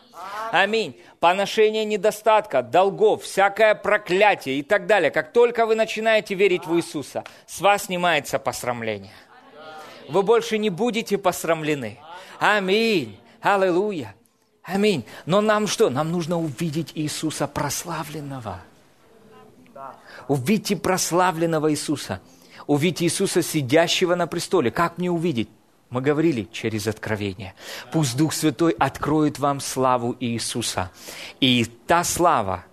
[0.52, 1.00] Аминь.
[1.20, 5.12] Поношение недостатка, долгов, всякое проклятие и так далее.
[5.12, 9.14] Как только вы начинаете верить в Иисуса, с вас снимается посрамление.
[10.10, 12.00] Вы больше не будете посрамлены.
[12.40, 13.18] Аминь.
[13.42, 14.16] Аллилуйя.
[14.64, 15.06] Аминь.
[15.26, 15.90] Но нам что?
[15.90, 18.62] Нам нужно увидеть Иисуса прославленного.
[20.28, 22.22] Увидите прославленного Иисуса
[22.72, 24.72] увидеть Иисуса, сидящего на престоле.
[24.72, 25.50] Как мне увидеть?
[25.90, 27.54] Мы говорили через откровение.
[27.92, 30.90] Пусть Дух Святой откроет вам славу Иисуса.
[31.42, 32.64] И та слава,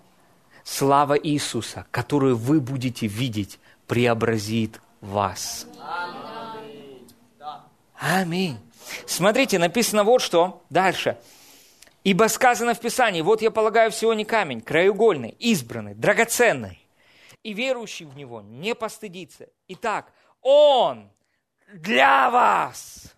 [0.63, 5.67] слава Иисуса, которую вы будете видеть, преобразит вас.
[7.99, 8.57] Аминь.
[9.05, 10.63] Смотрите, написано вот что.
[10.71, 11.19] Дальше.
[12.05, 16.78] Ибо сказано в Писании, вот я полагаю всего не камень, краеугольный, избранный, драгоценный
[17.49, 19.49] и верующий в Него не постыдится.
[19.69, 21.11] Итак, Он
[21.73, 23.17] для вас.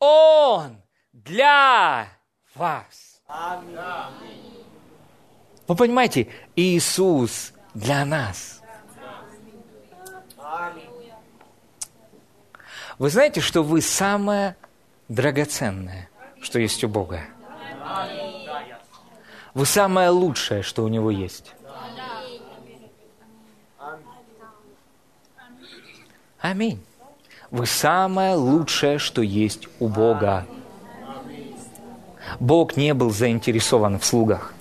[0.00, 2.08] Он для
[2.56, 3.22] вас.
[5.68, 8.60] Вы понимаете, Иисус для нас.
[12.98, 14.56] Вы знаете, что вы самое
[15.06, 16.10] драгоценное,
[16.40, 17.35] что есть у Бога.
[19.54, 21.54] Вы самое лучшее, что у него есть.
[26.40, 26.80] Аминь.
[27.50, 30.46] Вы самое лучшее, что есть у Бога.
[32.40, 34.52] Бог не был заинтересован в слугах.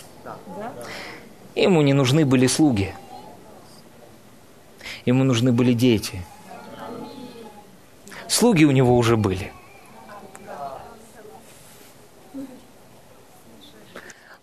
[1.56, 2.94] Ему не нужны были слуги.
[5.06, 6.24] Ему нужны были дети.
[8.28, 9.52] Слуги у него уже были.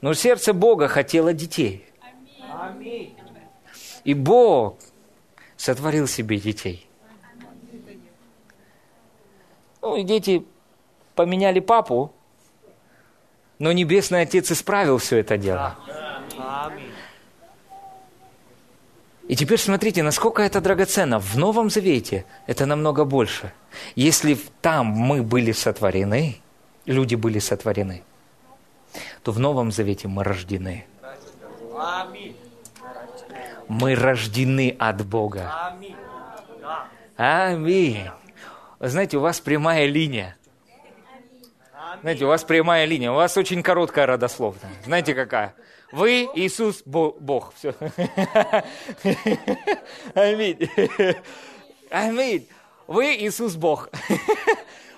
[0.02, 1.86] Но сердце Бога хотело детей.
[4.04, 4.78] И Бог
[5.56, 6.86] сотворил себе детей.
[9.80, 10.44] Ну, и дети
[11.14, 12.12] поменяли папу,
[13.58, 15.76] но Небесный Отец исправил все это дело.
[19.28, 21.20] И теперь смотрите, насколько это драгоценно.
[21.20, 23.52] В Новом Завете это намного больше.
[23.94, 26.40] Если там мы были сотворены,
[26.86, 28.02] люди были сотворены,
[29.22, 30.86] то в Новом Завете мы рождены.
[33.68, 35.74] Мы рождены от Бога.
[37.16, 38.08] Аминь.
[38.80, 40.36] Знаете, у вас прямая линия.
[42.00, 44.72] Знаете, у вас прямая линия, у вас очень короткая родословная.
[44.84, 45.54] Знаете, какая?
[45.92, 47.52] Вы Иисус Бог.
[47.54, 47.74] Все.
[50.14, 50.68] Аминь.
[51.90, 52.48] Аминь.
[52.86, 53.88] Вы Иисус Бог.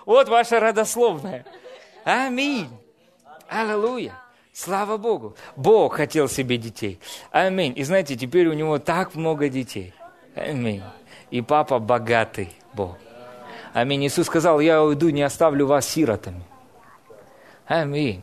[0.07, 1.47] Вот ваша родословная.
[2.05, 2.68] Аминь.
[3.55, 4.18] Аллилуйя.
[4.52, 5.36] Слава Богу.
[5.55, 6.98] Бог хотел себе детей.
[7.30, 7.72] Аминь.
[7.76, 9.94] И знаете, теперь у него так много детей.
[10.34, 10.82] Аминь.
[11.30, 12.96] И папа богатый Бог.
[13.72, 14.05] Аминь.
[14.07, 16.42] Иисус сказал, я уйду, не оставлю вас сиротами.
[17.66, 18.22] Аминь.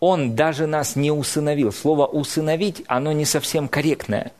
[0.00, 1.72] Он даже нас не усыновил.
[1.72, 4.32] Слово «усыновить», оно не совсем корректное.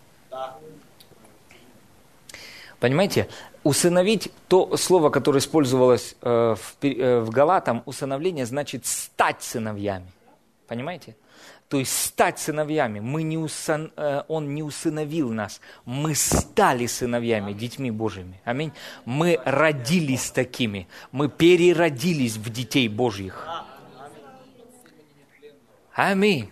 [2.79, 3.29] Понимаете?
[3.69, 10.11] Усыновить, то слово, которое использовалось э, в, э, в Галатам, усыновление значит стать сыновьями.
[10.67, 11.17] Понимаете?
[11.69, 13.01] То есть стать сыновьями.
[13.01, 15.61] Мы не усан, э, он не усыновил нас.
[15.85, 18.41] Мы стали сыновьями, детьми Божьими.
[18.47, 18.73] Аминь.
[19.05, 20.89] Мы родились такими.
[21.13, 23.47] Мы переродились в детей Божьих.
[25.93, 26.51] Аминь.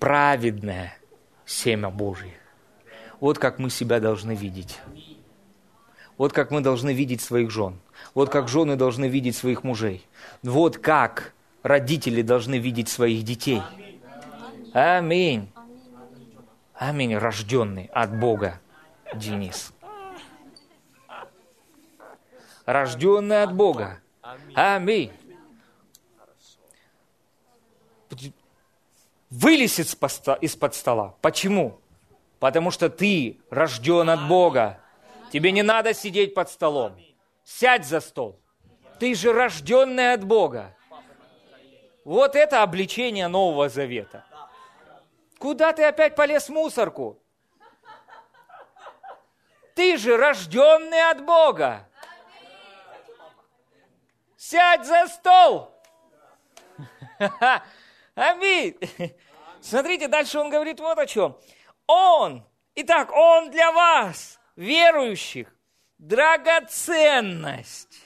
[0.00, 0.98] Праведное
[1.46, 2.41] семя Божье.
[3.22, 4.80] Вот как мы себя должны видеть.
[6.18, 7.78] Вот как мы должны видеть своих жен.
[8.14, 10.04] Вот как жены должны видеть своих мужей.
[10.42, 13.62] Вот как родители должны видеть своих детей.
[14.72, 15.52] Аминь.
[16.74, 17.14] Аминь.
[17.14, 18.60] Рожденный от Бога
[19.14, 19.72] Денис.
[22.66, 24.00] Рожденный от Бога.
[24.54, 25.12] Аминь.
[29.30, 31.14] Вылез из-под стола.
[31.20, 31.78] Почему?
[32.42, 34.80] Потому что ты рожден от Бога.
[35.32, 37.00] Тебе не надо сидеть под столом.
[37.44, 38.42] Сядь за стол.
[38.98, 40.74] Ты же рожденный от Бога.
[42.04, 44.24] Вот это обличение Нового Завета.
[45.38, 47.22] Куда ты опять полез в мусорку?
[49.76, 51.88] Ты же рожденный от Бога.
[54.36, 55.72] Сядь за стол.
[58.16, 58.76] Аминь.
[59.60, 61.38] Смотрите, дальше он говорит вот о чем.
[61.86, 65.48] Он, итак, он для вас, верующих,
[65.98, 68.00] драгоценность,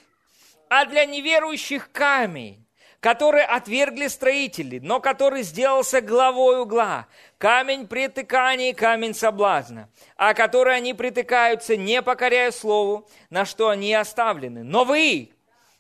[0.69, 2.67] а для неверующих камень,
[3.01, 7.07] который отвергли строители, но который сделался главой угла,
[7.39, 13.95] камень притыкания и камень соблазна, а который они притыкаются, не покоряя слову, на что они
[13.95, 14.65] оставлены.
[14.65, 15.36] Но вы,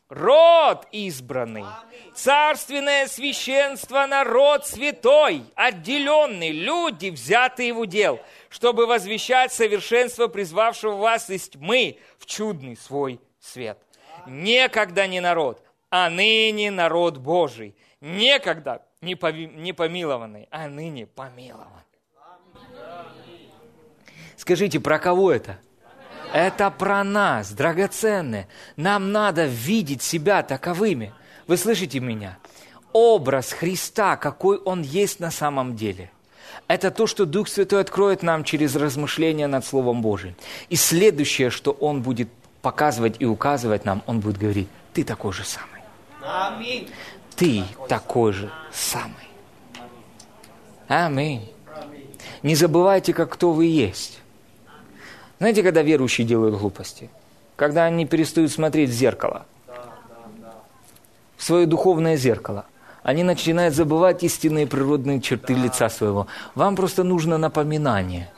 [0.09, 1.65] род избранный,
[2.15, 11.49] царственное священство, народ святой, отделенный, люди, взятые в удел, чтобы возвещать совершенство призвавшего вас из
[11.49, 13.79] тьмы в чудный свой свет.
[14.27, 17.77] Некогда не народ, а ныне народ Божий.
[18.01, 21.83] Некогда не помилованный, а ныне помилован.
[24.37, 25.59] Скажите, про кого это?
[26.37, 28.47] Это про нас, драгоценные.
[28.76, 31.14] Нам надо видеть себя таковыми.
[31.47, 32.37] Вы слышите меня?
[32.93, 36.11] Образ Христа, какой Он есть на самом деле.
[36.68, 40.34] Это то, что Дух Святой откроет нам через размышления над Словом Божиим.
[40.68, 42.28] И следующее, что Он будет
[42.61, 45.80] показывать и указывать нам, Он будет говорить, ты такой же самый.
[46.22, 46.91] Аминь.
[47.34, 49.26] Ты такой же самый.
[50.87, 51.51] Аминь.
[52.43, 54.20] Не забывайте, как кто вы есть.
[55.39, 57.11] Знаете, когда верующие делают глупости?
[57.57, 59.47] Когда они перестают смотреть в зеркало,
[61.37, 62.66] в свое духовное зеркало.
[63.03, 66.26] Они начинают забывать истинные природные черты лица своего.
[66.55, 68.32] Вам просто нужно напоминание.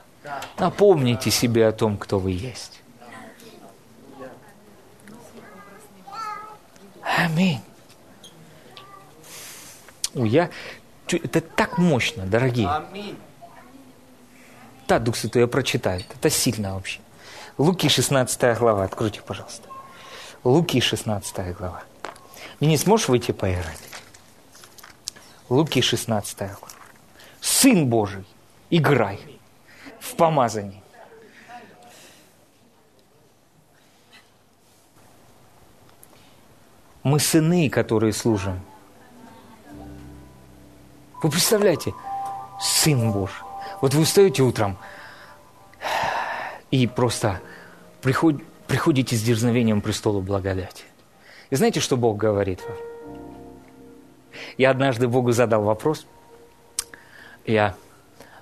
[0.59, 2.83] Напомните себе о том, кто вы есть.
[7.17, 7.61] Аминь.
[10.15, 10.51] Ой, я...
[11.11, 12.69] Это так мощно, дорогие.
[12.69, 13.17] Аминь.
[14.89, 16.01] Да, Дух Святой, я прочитаю.
[16.01, 17.01] Это сильно вообще.
[17.59, 18.85] Луки 16 глава.
[18.85, 19.69] Откройте, пожалуйста.
[20.45, 21.83] Луки 16 глава.
[22.59, 23.83] Мне не сможешь выйти поиграть?
[25.51, 26.57] Луки 16 глава.
[27.43, 28.25] Сын Божий,
[28.71, 29.21] играй
[30.01, 30.83] в помазании.
[37.03, 38.59] Мы сыны, которые служим.
[41.23, 41.93] Вы представляете,
[42.59, 43.48] Сын Божий.
[43.81, 44.77] Вот вы встаете утром
[46.71, 47.41] и просто
[48.03, 50.85] приход, приходите с дерзновением престолу благодати.
[51.51, 52.77] И знаете, что Бог говорит вам?
[54.57, 56.07] Я однажды Богу задал вопрос.
[57.47, 57.75] Я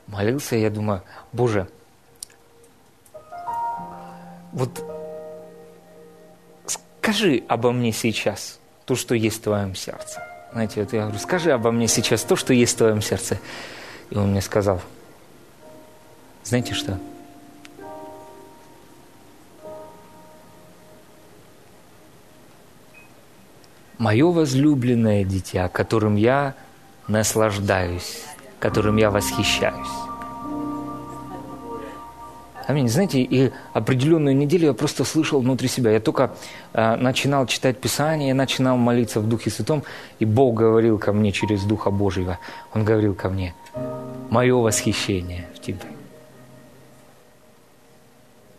[0.07, 1.69] молился, я думаю, Боже,
[4.53, 4.83] вот
[6.67, 10.23] скажи обо мне сейчас то, что есть в твоем сердце.
[10.53, 13.39] Знаете, вот я говорю, скажи обо мне сейчас то, что есть в твоем сердце.
[14.11, 14.81] И он мне сказал,
[16.47, 16.99] знаете что?
[23.99, 26.55] Мое возлюбленное дитя, которым я
[27.09, 28.23] наслаждаюсь,
[28.61, 29.89] которым я восхищаюсь.
[32.69, 32.89] Аминь.
[32.89, 35.91] Знаете, и определенную неделю я просто слышал внутри себя.
[35.91, 36.33] Я только
[36.73, 39.83] э, начинал читать Писание, я начинал молиться в Духе Святом,
[40.19, 42.39] и Бог говорил ко мне через Духа Божьего.
[42.75, 43.55] Он говорил ко мне,
[44.31, 45.96] мое восхищение в тебе.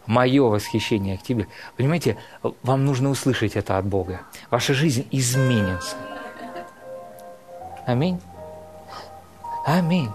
[0.07, 1.47] Мое восхищение к тебе.
[1.75, 2.17] Понимаете,
[2.63, 4.21] вам нужно услышать это от Бога.
[4.49, 5.95] Ваша жизнь изменится.
[7.85, 8.19] Аминь.
[9.65, 10.09] Аминь.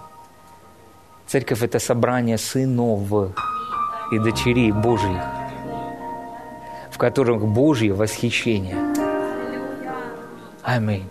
[1.27, 3.33] Церковь– это собрание сынов
[4.11, 5.21] и дочерей Божьих,
[6.91, 8.77] в которых Божье восхищение.
[10.63, 11.09] Аминь.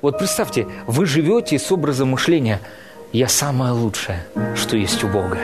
[0.00, 2.60] Вот представьте, вы живете с образом мышления
[3.12, 4.24] «Я самое лучшее,
[4.56, 5.38] что есть у Бога».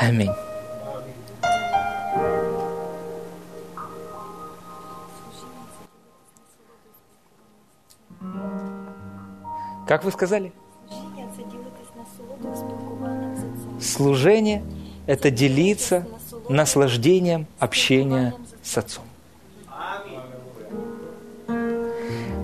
[0.00, 0.32] Аминь.
[9.86, 10.54] Как вы сказали?
[13.78, 14.64] Служение–
[15.06, 16.06] это делиться
[16.48, 18.32] наслаждением общения
[18.62, 19.04] с Отцом.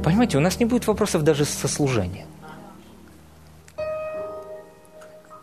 [0.05, 2.27] Понимаете, у нас не будет вопросов даже со служением.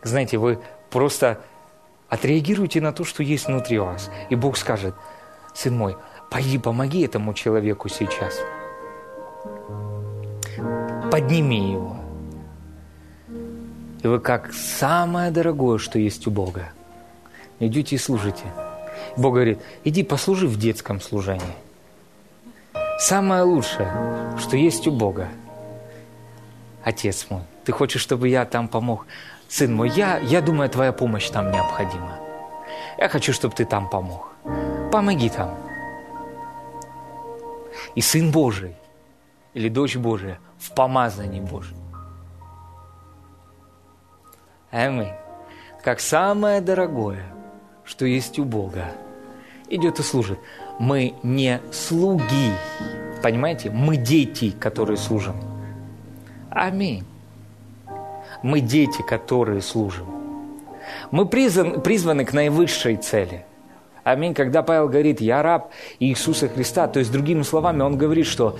[0.04, 0.60] Знаете, вы
[0.90, 1.40] просто
[2.14, 4.10] отреагируйте на то, что есть внутри вас.
[4.30, 4.94] И Бог скажет,
[5.52, 5.96] сын мой,
[6.30, 8.40] пойди помоги этому человеку сейчас.
[11.10, 11.96] Подними его.
[14.02, 16.70] И вы как самое дорогое, что есть у Бога,
[17.58, 18.44] идете и служите.
[19.16, 21.56] Бог говорит, иди послужи в детском служении.
[23.00, 23.90] Самое лучшее,
[24.38, 25.28] что есть у Бога.
[26.84, 29.06] Отец мой, ты хочешь, чтобы я там помог?
[29.48, 32.18] Сын мой, я, я думаю, твоя помощь там необходима.
[32.98, 34.32] Я хочу, чтобы ты там помог.
[34.90, 35.54] Помоги там.
[37.94, 38.76] И Сын Божий
[39.52, 41.76] или дочь Божия в помазании Божьем
[44.70, 45.12] Аминь.
[45.84, 47.22] Как самое дорогое,
[47.84, 48.86] что есть у Бога,
[49.68, 50.38] идет и служит.
[50.80, 52.52] Мы не слуги,
[53.22, 53.70] понимаете?
[53.70, 55.36] Мы дети, которые служим.
[56.50, 57.04] Аминь.
[58.44, 60.06] Мы дети, которые служим.
[61.10, 63.46] Мы призван, призваны к наивысшей цели.
[64.02, 64.34] Аминь.
[64.34, 68.58] Когда Павел говорит, я раб Иисуса Христа, то есть, другими словами, он говорит, что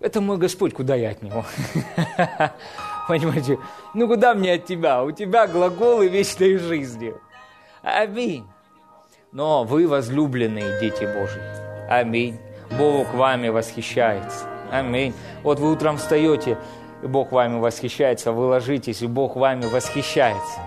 [0.00, 1.44] это мой Господь, куда я от Него?
[3.08, 3.58] Понимаете,
[3.92, 5.04] ну куда мне от тебя?
[5.04, 7.12] У тебя глаголы вечной жизни.
[7.82, 8.46] Аминь.
[9.30, 11.42] Но вы возлюбленные дети Божьи.
[11.90, 12.38] Аминь.
[12.78, 14.46] Бог вами восхищается.
[14.72, 15.12] Аминь.
[15.42, 16.56] Вот вы утром встаете,
[17.02, 20.60] и Бог вами восхищается, вы ложитесь, и Бог вами восхищается.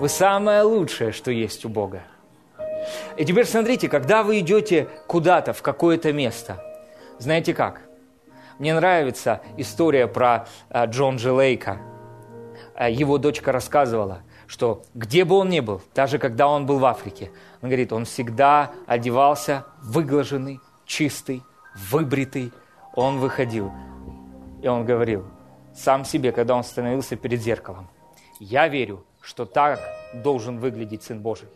[0.00, 2.02] Вы самое лучшее, что есть у Бога.
[3.16, 6.62] И теперь смотрите, когда вы идете куда-то, в какое-то место,
[7.18, 7.80] знаете как–
[8.58, 11.30] мне нравится история про э, Джон Дж.
[11.30, 11.78] Лейка.
[12.76, 16.84] Э, его дочка рассказывала, что где бы он ни был, даже когда он был в
[16.84, 17.32] Африке,
[17.62, 21.42] он говорит, он всегда одевался выглаженный, чистый,
[21.90, 22.52] выбритый.
[22.94, 23.72] Он выходил,
[24.62, 25.24] и он говорил
[25.74, 27.88] сам себе, когда он становился перед зеркалом,
[28.40, 29.80] «Я верю, что так
[30.12, 31.48] должен выглядеть Сын Божий».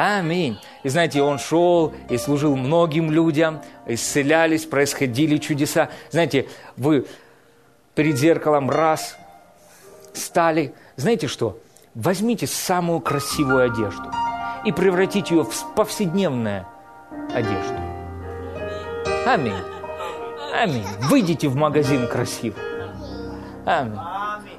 [0.00, 0.60] Аминь.
[0.84, 5.88] И знаете, он шел и служил многим людям, исцелялись, происходили чудеса.
[6.12, 6.46] Знаете,
[6.76, 7.04] вы
[7.96, 9.16] перед зеркалом раз
[10.12, 10.72] стали.
[10.94, 11.58] Знаете что?
[11.96, 14.08] Возьмите самую красивую одежду
[14.64, 16.64] и превратить ее в повседневную
[17.34, 17.74] одежду.
[19.26, 19.77] Аминь.
[20.52, 20.86] Аминь.
[21.02, 22.56] Выйдите в магазин красиво.
[23.64, 23.98] Аминь.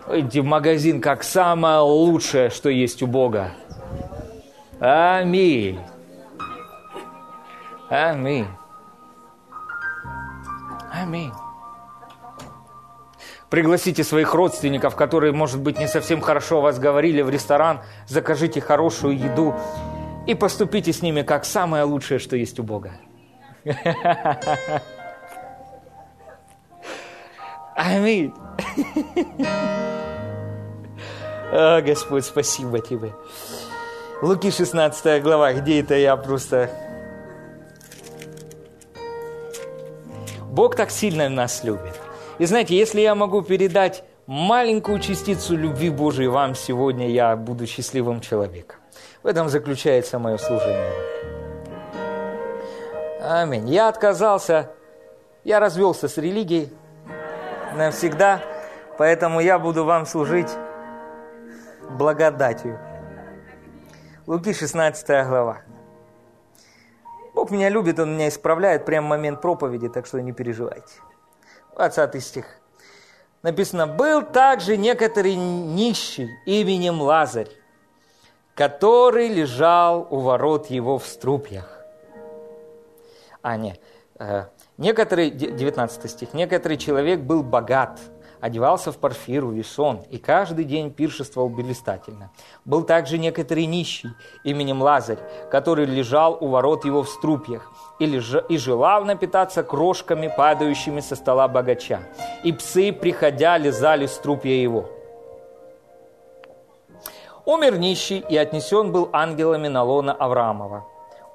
[0.07, 3.51] Выйдите в магазин как самое лучшее, что есть у Бога.
[4.79, 5.79] Аминь.
[7.89, 8.47] Аминь.
[10.91, 11.31] Аминь.
[13.49, 18.61] Пригласите своих родственников, которые, может быть, не совсем хорошо о вас говорили, в ресторан, закажите
[18.61, 19.55] хорошую еду
[20.27, 22.93] и поступите с ними как самое лучшее, что есть у Бога.
[27.79, 28.33] Аминь.
[31.53, 33.13] О, Господь, спасибо Тебе.
[34.21, 36.69] Луки 16 глава, где это я просто...
[40.51, 41.97] Бог так сильно нас любит.
[42.37, 48.19] И знаете, если я могу передать маленькую частицу любви Божией вам сегодня, я буду счастливым
[48.19, 48.77] человеком.
[49.23, 50.91] В этом заключается мое служение.
[53.21, 53.69] Аминь.
[53.69, 54.69] Я отказался,
[55.45, 56.73] я развелся с религией
[57.75, 58.41] навсегда,
[58.97, 60.49] поэтому я буду вам служить
[61.89, 62.79] благодатью.
[64.27, 65.61] Луки 16 глава.
[67.33, 71.01] Бог меня любит, Он меня исправляет прямо в момент проповеди, так что не переживайте.
[71.75, 72.45] 20 стих.
[73.41, 77.49] Написано, был также некоторый нищий именем Лазарь,
[78.53, 81.79] который лежал у ворот его в струпьях.
[83.41, 83.79] А, нет,
[84.19, 84.47] э,
[84.79, 87.99] некоторый, 19 стих, некоторый человек был богат–
[88.39, 92.31] одевался в парфиру, весон, и каждый день пиршествовал блистательно.
[92.65, 94.09] Был также некоторый нищий
[94.43, 95.19] именем Лазарь,
[95.51, 98.35] который лежал у ворот его в струпьях и, леж...
[98.47, 101.99] и желал напитаться крошками, падающими со стола богача.
[102.43, 104.89] И псы, приходя, лизали струпья его.
[107.45, 110.85] Умер нищий, и отнесен был ангелами на лона Авраамова.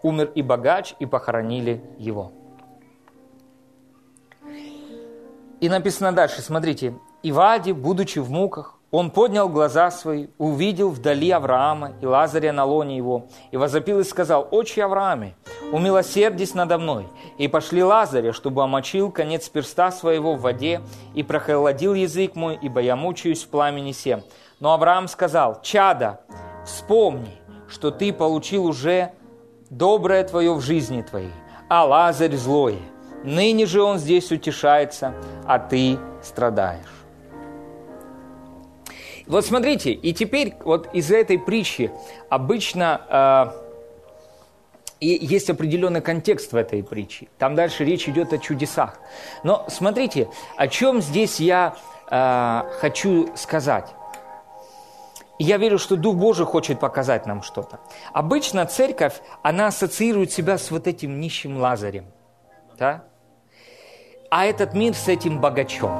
[0.03, 2.31] Умер и богач, и похоронили его.
[5.61, 6.95] И написано дальше, смотрите.
[7.23, 12.65] «И Вади, будучи в муках, он поднял глаза свои, увидел вдали Авраама и Лазаря на
[12.65, 15.35] лоне его, и возопил и сказал, «Отче Аврааме,
[15.73, 20.81] умилосердись надо мной, и пошли Лазаря, чтобы омочил конец перста своего в воде,
[21.15, 24.23] и прохолодил язык мой, ибо я мучаюсь в пламени сем».
[24.61, 26.21] Но Авраам сказал, «Чада,
[26.65, 27.35] вспомни,
[27.69, 29.13] что ты получил уже
[29.71, 31.33] доброе твое в жизни твоей,
[31.69, 32.79] а Лазарь злое.
[33.25, 35.14] Ныне же он здесь утешается,
[35.47, 36.85] а ты страдаешь.
[39.27, 41.91] Вот смотрите, и теперь вот из этой притчи
[42.29, 43.64] обычно э,
[45.01, 47.29] и есть определенный контекст в этой притче.
[47.39, 48.99] Там дальше речь идет о чудесах.
[49.43, 51.75] Но смотрите, о чем здесь я
[52.11, 53.95] э, хочу сказать.
[55.39, 57.81] Я верю, что Дух Божий хочет показать нам что-то.
[58.12, 62.07] Обычно церковь, она ассоциирует себя с вот этим нищим Лазарем.
[62.79, 63.05] Да?
[64.35, 65.93] А этот мир с этим богачом.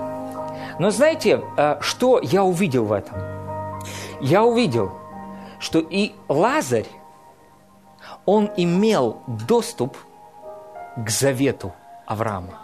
[0.81, 3.17] Но знаете, э, что я увидел в этом?
[4.21, 4.91] Я увидел,
[5.61, 6.89] что и Лазарь,
[8.27, 9.97] он имел доступ
[10.97, 11.73] к завету
[12.07, 12.59] Авраама.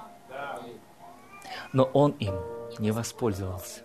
[1.73, 2.35] Но он им
[2.81, 3.83] не воспользовался.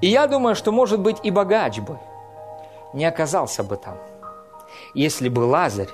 [0.00, 1.98] И я думаю, что, может быть, и богач бы
[2.94, 3.98] не оказался бы там,
[4.94, 5.90] если бы Лазарь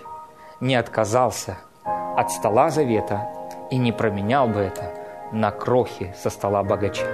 [0.61, 1.59] не отказался–
[2.17, 3.29] от стола завета
[3.71, 4.93] и не променял бы это
[5.33, 7.07] на крохи со стола богача.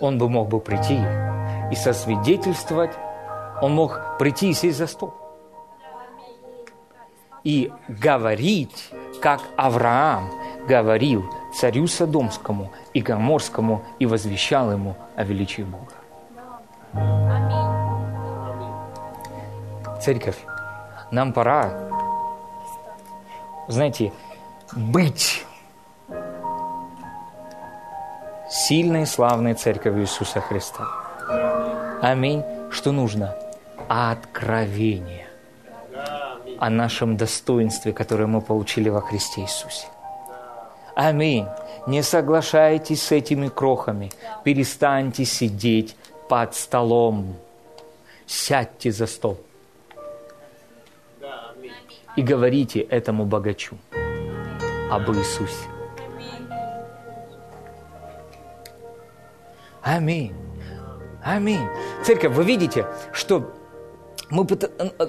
[0.00, 1.00] Он бы мог бы прийти
[1.70, 2.92] и сосвидетельствовать,
[3.60, 5.14] он мог прийти и сесть за стол.
[7.42, 8.90] И говорить,
[9.20, 10.30] как Авраам
[10.66, 11.24] говорил
[11.54, 15.92] царю Содомскому и Гоморскому и возвещал ему о величии Бога.
[20.00, 20.38] Церковь,
[21.10, 21.93] нам пора
[23.68, 24.12] знаете,
[24.72, 25.44] быть
[28.50, 30.86] сильной, славной церковью Иисуса Христа.
[32.02, 32.42] Аминь.
[32.70, 33.36] Что нужно?
[33.88, 35.28] Откровение
[36.58, 39.86] о нашем достоинстве, которое мы получили во Христе Иисусе.
[40.94, 41.46] Аминь.
[41.86, 44.10] Не соглашайтесь с этими крохами.
[44.44, 45.96] Перестаньте сидеть
[46.28, 47.34] под столом.
[48.26, 49.38] Сядьте за стол
[52.16, 53.76] и говорите этому богачу
[54.90, 55.68] об Иисусе.
[59.82, 60.34] Аминь.
[61.22, 61.66] Аминь.
[62.04, 63.52] Церковь, вы видите, что
[64.30, 64.46] мы,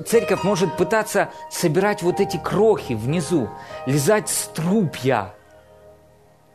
[0.06, 3.50] церковь может пытаться собирать вот эти крохи внизу,
[3.86, 5.34] лизать струпья.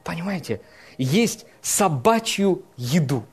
[0.04, 0.60] Понимаете?
[0.98, 3.24] Есть собачью еду.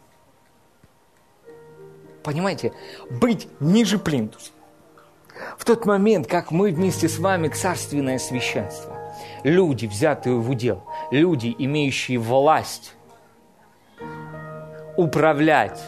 [2.24, 2.74] понимаете,
[3.10, 4.52] быть ниже плинтуса.
[5.58, 8.98] В тот момент, как мы вместе с вами царственное священство,
[9.44, 12.94] люди, взятые в удел, люди, имеющие власть
[14.96, 15.82] управлять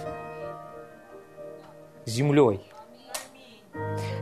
[2.06, 2.62] землей.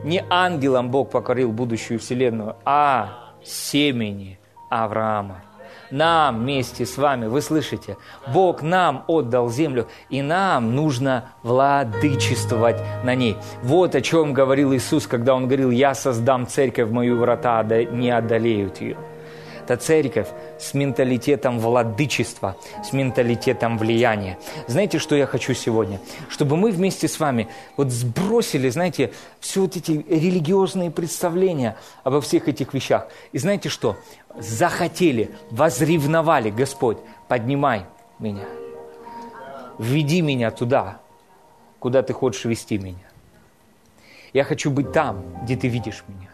[0.04, 4.40] Не ангелом Бог покорил будущую вселенную, а семени
[4.70, 5.47] Авраама
[5.92, 7.98] нам вместе с вами, вы слышите,
[8.34, 13.38] Бог нам отдал землю, и нам нужно владычествовать на ней.
[13.64, 18.82] Вот о чем говорил Иисус, когда Он говорил, «Я создам церковь, мою врата не одолеют
[18.82, 18.98] ее».
[19.68, 24.38] Это церковь с менталитетом владычества, с менталитетом влияния.
[24.66, 26.00] Знаете, что я хочу сегодня?
[26.30, 29.12] Чтобы мы вместе с вами вот сбросили, знаете,
[29.42, 31.76] все вот эти религиозные представления
[32.06, 33.10] обо всех этих вещах.
[33.34, 33.98] И знаете что?
[34.40, 37.88] Захотели, возревновали, Господь, поднимай
[38.20, 38.46] меня.
[39.80, 41.02] Веди меня туда,
[41.80, 43.10] куда ты хочешь вести меня.
[44.32, 46.30] Я хочу быть там, где ты видишь меня.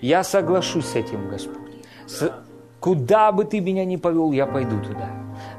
[0.00, 1.60] Я соглашусь с этим, Господь.
[2.82, 5.08] Куда бы ты меня ни повел, я пойду туда.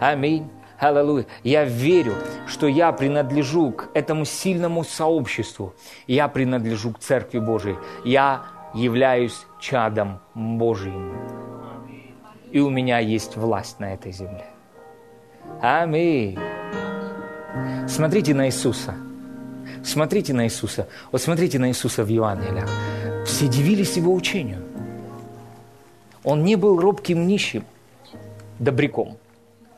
[0.02, 0.50] Аминь.
[0.78, 1.26] Аллилуйя.
[1.44, 2.16] Я верю,
[2.48, 5.74] что я принадлежу к этому сильному сообществу.
[6.06, 7.78] Я принадлежу к Церкви Божией.
[8.04, 8.44] Я
[8.74, 11.14] являюсь чадом Божьим.
[12.52, 14.48] И у меня есть власть на этой земле.
[15.62, 16.38] Аминь.
[17.88, 18.96] Смотрите на Иисуса.
[19.82, 20.90] Смотрите на Иисуса.
[21.14, 22.68] Вот смотрите на Иисуса в Евангелиях.
[23.26, 24.73] Все дивились Его учению.
[26.24, 27.66] Он не был робким нищим,
[28.60, 29.18] добряком.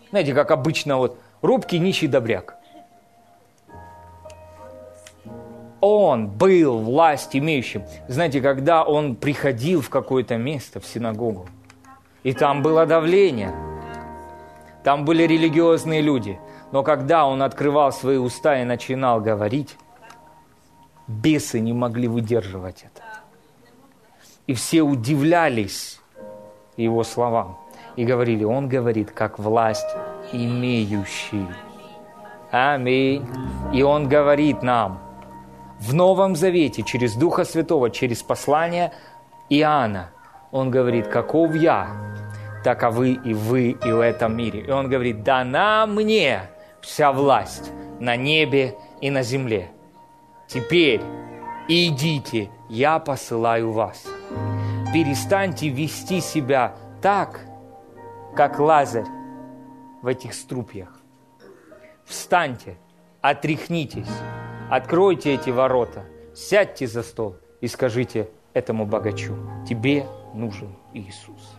[0.10, 2.56] Знаете, как обычно вот робкий нищий добряк.
[5.82, 7.84] Он был власть имеющим.
[8.08, 11.48] Знаете, когда он приходил в какое-то место, в синагогу,
[12.24, 13.54] и там было давление,
[14.84, 16.40] там были религиозные люди,
[16.72, 19.78] но когда он открывал свои уста и начинал говорить,
[21.08, 23.04] бесы не могли выдерживать это.
[24.48, 26.00] И все удивлялись,
[26.78, 27.58] его словам.
[27.96, 29.88] И говорили, он говорит, как власть
[30.32, 31.48] имеющий.
[32.52, 33.26] Аминь.
[33.74, 35.00] И он говорит нам
[35.80, 38.92] в Новом Завете через Духа Святого, через послание
[39.50, 40.12] Иоанна,
[40.52, 41.88] он говорит, каков я,
[42.64, 44.62] таковы и вы и в этом мире.
[44.62, 46.50] И он говорит, дана мне
[46.82, 49.70] вся власть на небе и на земле.
[50.48, 51.02] Теперь
[51.68, 54.06] идите, я посылаю вас
[54.96, 57.42] перестаньте вести себя так,
[58.34, 59.04] как Лазарь
[60.02, 61.02] в этих струпьях.
[62.06, 62.78] Встаньте,
[63.20, 64.08] отряхнитесь,
[64.72, 69.36] откройте эти ворота, сядьте за стол и скажите этому богачу,
[69.68, 71.58] тебе нужен Иисус.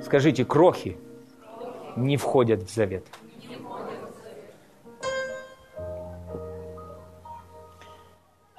[0.00, 0.96] Скажите, крохи
[1.96, 3.04] не входят в завет.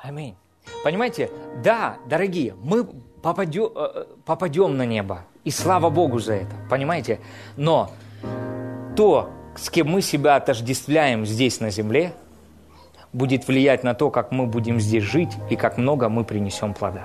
[0.09, 0.35] Аминь.
[0.83, 1.29] Понимаете,
[1.63, 5.25] да, дорогие, мы попадем, э, попадем на небо.
[5.43, 7.19] И слава Богу за это, понимаете?
[7.57, 7.91] Но
[8.95, 12.13] то, с кем мы себя отождествляем здесь на земле,
[13.13, 17.03] будет влиять на то, как мы будем здесь жить и как много мы принесем плода.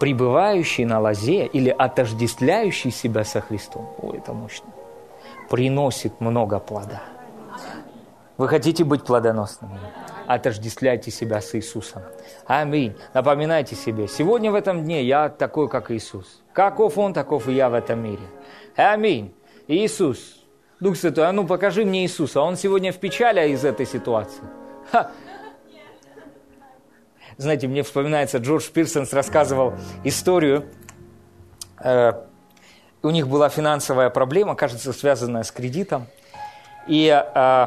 [0.00, 4.70] Пребывающий на лозе или отождествляющий себя со Христом, о, это мощно,
[5.50, 7.02] приносит много плода–
[8.36, 9.78] вы хотите быть плодоносными?
[10.26, 12.02] Отождествляйте себя с Иисусом.
[12.46, 12.94] Аминь.
[13.14, 16.42] Напоминайте себе, сегодня в этом дне я такой, как Иисус.
[16.52, 18.22] Каков Он, таков и я в этом мире.
[18.76, 19.34] Аминь.
[19.68, 20.44] Иисус.
[20.80, 22.40] Дух Святой, а ну покажи мне Иисуса.
[22.42, 24.42] Он сегодня в печали из этой ситуации.
[24.92, 25.10] Ха.
[27.38, 30.66] Знаете, мне вспоминается, Джордж Пирсонс рассказывал историю.
[31.82, 32.12] Э,
[33.02, 36.06] у них была финансовая проблема, кажется, связанная с кредитом.
[36.86, 37.66] И э,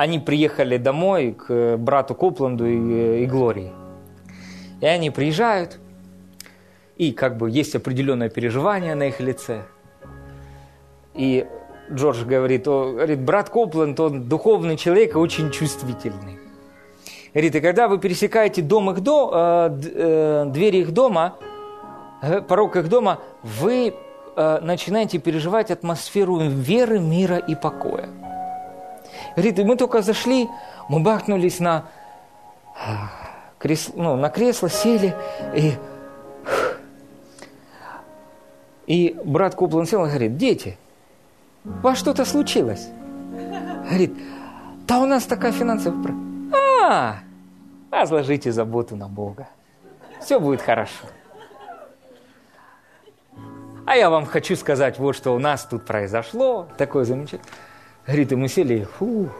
[0.00, 3.70] они приехали домой к брату Копланду и, и Глории.
[4.80, 5.78] И они приезжают,
[6.96, 9.60] и как бы есть определенное переживание на их лице.
[11.12, 11.46] И
[11.92, 16.38] Джордж говорит, о, говорит, брат Копланд, он духовный человек и очень чувствительный.
[17.34, 21.36] Говорит, и когда вы пересекаете дом их до, э, э, двери их дома,
[22.22, 23.92] э, порог их дома, вы
[24.36, 28.29] э, начинаете переживать атмосферу веры, мира и покоя.
[29.36, 30.48] Говорит, мы только зашли,
[30.88, 31.84] мы бахнулись на,
[33.58, 35.14] кресло, ну, на кресло, сели,
[35.54, 35.74] и,
[38.86, 40.78] и брат Куплан сел и говорит, дети,
[41.64, 42.88] у вас что-то случилось?
[43.86, 44.14] Говорит,
[44.86, 46.14] да у нас такая финансовая...
[46.82, 47.18] А,
[47.90, 49.48] возложите заботу на Бога.
[50.20, 51.06] Все будет хорошо.
[53.86, 57.52] А я вам хочу сказать, вот что у нас тут произошло, такое замечательное.
[58.06, 59.30] Говорит, и мы сели, фух.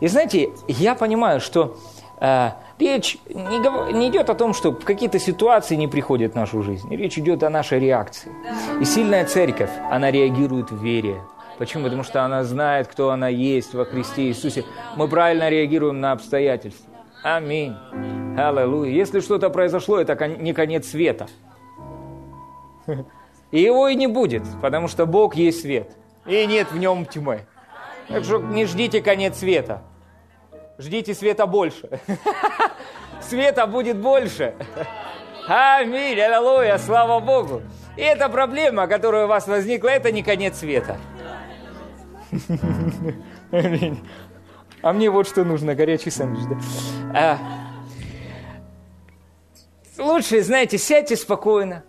[0.00, 1.76] И знаете, я понимаю, что
[2.20, 6.92] э, речь не, не идет о том, что какие-то ситуации не приходят в нашу жизнь.
[6.94, 8.32] Речь идет о нашей реакции.
[8.80, 11.20] И сильная церковь, она реагирует в вере.
[11.58, 11.84] Почему?
[11.84, 14.64] Потому что она знает, кто она есть во Христе Иисусе.
[14.96, 16.90] Мы правильно реагируем на обстоятельства.
[17.22, 17.76] Аминь.
[18.36, 18.90] Аллилуйя.
[18.90, 21.28] Если что-то произошло, это не конец света.
[23.52, 25.92] И его и не будет, потому что Бог есть свет.
[26.26, 27.46] И нет в нем тьмы.
[28.08, 29.82] Так что не ждите конец света.
[30.78, 32.00] Ждите света больше.
[33.20, 34.54] Света будет больше.
[35.46, 37.62] Аминь, аллилуйя, слава Богу.
[37.96, 40.96] И эта проблема, которая у вас возникла, это не конец света.
[44.82, 46.44] А мне вот что нужно, горячий сэндвич.
[46.48, 46.58] Да?
[47.14, 47.38] А,
[50.02, 51.84] лучше, знаете, сядьте спокойно,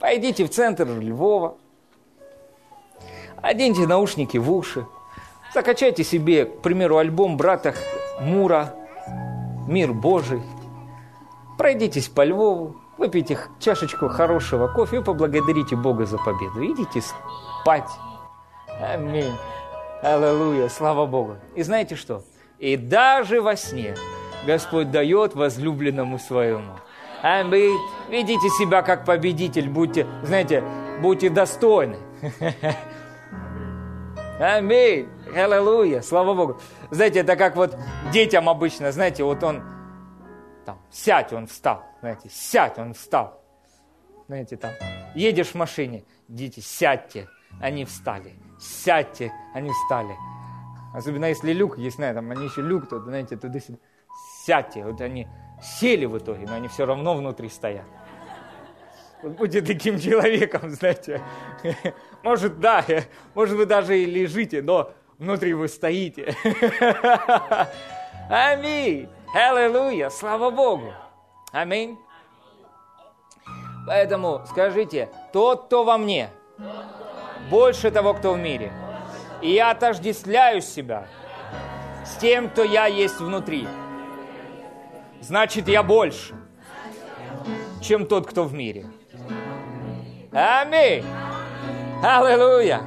[0.00, 1.56] пойдите в центр Львова,
[3.44, 4.86] оденьте наушники в уши,
[5.52, 7.74] закачайте себе, к примеру, альбом брата
[8.20, 8.74] Мура
[9.68, 10.42] «Мир Божий»,
[11.58, 16.64] пройдитесь по Львову, выпейте чашечку хорошего кофе и поблагодарите Бога за победу.
[16.64, 17.90] Идите спать.
[18.80, 19.32] Аминь.
[20.02, 21.36] Аллилуйя, слава Богу.
[21.54, 22.22] И знаете что?
[22.58, 23.94] И даже во сне
[24.46, 26.72] Господь дает возлюбленному своему.
[27.22, 27.78] Аминь.
[28.10, 30.62] Ведите себя как победитель, будьте, знаете,
[31.00, 31.96] будьте достойны.
[34.38, 35.08] Аминь.
[35.34, 36.60] Аллилуйя, слава Богу.
[36.90, 37.76] Знаете, это как вот
[38.12, 39.62] детям обычно, знаете, вот он
[40.64, 43.40] там, сядь, он встал, знаете, сядь, он встал.
[44.26, 44.72] Знаете, там,
[45.14, 47.28] едешь в машине, дети, сядьте,
[47.60, 48.34] они встали
[48.64, 50.16] сядьте, они встали.
[50.92, 53.78] Особенно если люк, есть, знаю, там они еще люк, то, знаете, туда-сюда.
[54.44, 55.28] Сядьте, вот они
[55.60, 57.86] сели в итоге, но они все равно внутри стоят.
[59.24, 61.22] Будьте таким человеком, знаете.
[62.22, 62.84] Может, да,
[63.34, 66.34] может, вы даже и лежите, но внутри вы стоите.
[68.28, 69.08] Аминь.
[69.34, 70.10] Аллилуйя.
[70.10, 70.92] Слава Богу.
[71.52, 71.98] Аминь.
[73.86, 76.28] Поэтому скажите, тот, кто во мне,
[77.50, 78.72] больше того, кто в мире.
[79.40, 81.06] И я отождествляю себя
[82.04, 83.66] с тем, кто я есть внутри.
[85.20, 86.34] Значит, я больше,
[87.80, 88.86] чем тот, кто в мире.
[90.34, 91.04] Аминь.
[92.02, 92.82] Аллилуйя.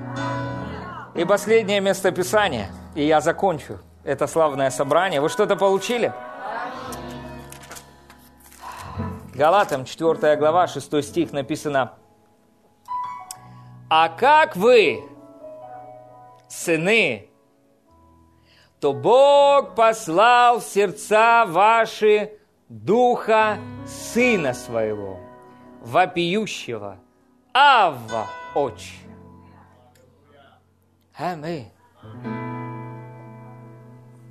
[1.16, 5.22] И последнее место Писания, и я закончу это славное собрание.
[5.22, 6.14] Вы что-то получили?
[9.34, 11.94] Галатам 4 глава, 6 стих написано–
[13.90, 15.02] а как вы,
[16.50, 17.30] сыны,
[18.82, 22.34] то Бог послал в сердца ваши
[22.68, 25.20] Духа Сына Своего,
[25.82, 27.00] вопиющего,
[27.60, 28.94] Авва, Отче.
[31.16, 31.72] Аминь.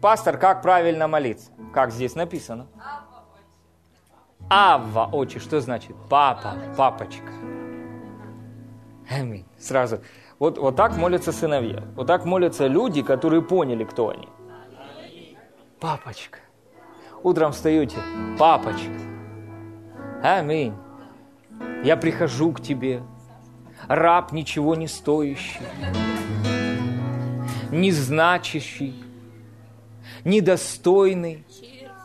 [0.01, 1.51] Пастор, как правильно молиться?
[1.75, 2.69] Как здесь написано?
[4.49, 5.41] Авва, Отче.
[5.41, 5.97] Что значит?
[6.09, 7.33] Папа, папочка.
[9.11, 9.45] Аминь.
[9.59, 9.99] Сразу.
[10.39, 11.83] Вот, вот так молятся сыновья.
[11.97, 14.29] Вот так молятся люди, которые поняли, кто они.
[15.81, 16.39] Папочка.
[17.25, 17.99] Утром встаете.
[18.39, 19.01] Папочка.
[20.23, 20.75] Аминь.
[21.83, 23.03] Я прихожу к тебе.
[23.89, 25.61] Раб ничего не стоящий.
[27.71, 29.03] Незначащий.
[30.25, 31.45] Недостойный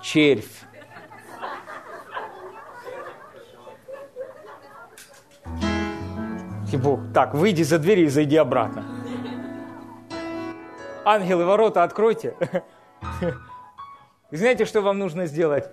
[0.01, 0.65] червь
[6.71, 8.85] И Бог, так, выйди за дверь и зайди обратно.
[11.03, 12.35] Ангелы, ворота откройте.
[14.31, 15.69] Знаете, что вам нужно сделать?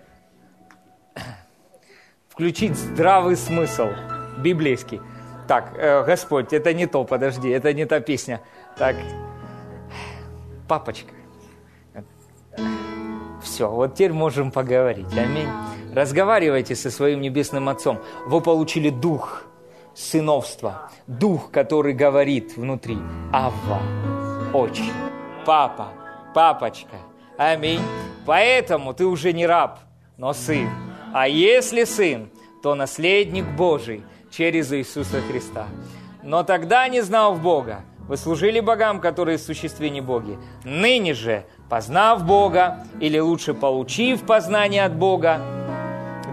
[2.28, 3.90] Включить здравый смысл
[4.39, 5.01] библейский.
[5.49, 8.43] Так, э, Господь, это не то, подожди, это не та песня.
[8.77, 8.97] Так,
[10.69, 11.15] папочка.
[13.43, 15.16] Все, вот теперь можем поговорить.
[15.16, 15.49] Аминь.
[15.95, 17.99] Разговаривайте со своим небесным Отцом.
[18.27, 19.45] Вы получили дух
[19.95, 22.99] сыновства, дух, который говорит внутри
[23.33, 23.81] «Авва»,
[24.53, 24.93] «Отче»,
[25.47, 25.89] «Папа»,
[26.35, 26.97] «Папочка».
[27.39, 27.81] Аминь.
[28.27, 29.81] Поэтому ты уже не раб,
[30.19, 30.69] но сын.
[31.15, 32.31] А если сын,
[32.62, 35.66] то наследник Божий через Иисуса Христа.
[36.22, 40.38] Но тогда, не знав Бога, вы служили богам, которые в существе не боги.
[40.64, 45.40] Ныне же, познав Бога, или лучше получив познание от Бога,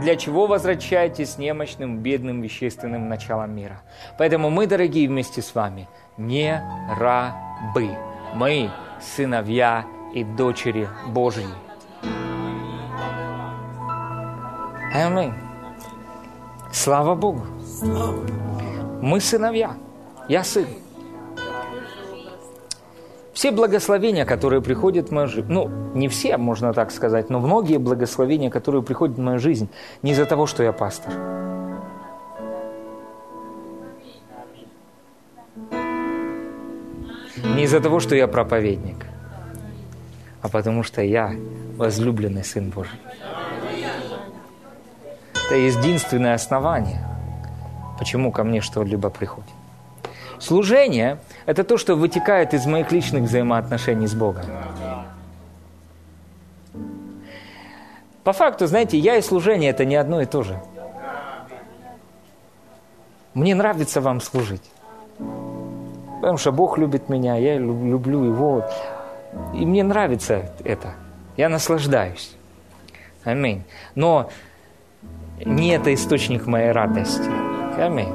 [0.02, 3.82] для чего возвращаетесь немощным, бедным, вещественным началом мира.
[4.18, 6.62] Поэтому мы, дорогие, вместе с вами не
[6.98, 7.98] рабы.
[8.34, 8.70] Мы
[9.02, 11.48] сыновья и дочери Божьи.
[14.94, 15.34] Аминь.
[16.72, 17.55] Слава Богу.
[17.82, 19.78] Мы сыновья.
[20.28, 20.66] Я сын.
[23.34, 27.78] Все благословения, которые приходят в мою жизнь, ну, не все, можно так сказать, но многие
[27.78, 29.68] благословения, которые приходят в мою жизнь,
[30.02, 31.14] не из-за того, что я пастор.
[37.56, 39.06] Не из-за того, что я проповедник,
[40.42, 41.36] а потому что я
[41.76, 43.00] возлюбленный Сын Божий.
[45.48, 47.15] Это единственное основание,
[47.98, 49.50] почему ко мне что-либо приходит.
[50.40, 54.46] Служение– это то, что вытекает из моих личных взаимоотношений с Богом.
[58.24, 60.60] По факту, знаете, я и служение– это не одно и то же.
[63.34, 64.64] Мне нравится вам служить.
[65.18, 68.66] Потому что Бог любит меня, я люблю Его.
[69.54, 70.94] И мне нравится это.
[71.38, 72.36] Я наслаждаюсь.
[73.24, 73.64] Аминь.
[73.94, 74.30] Но
[75.44, 77.55] не это источник моей радости.
[77.78, 78.14] Аминь.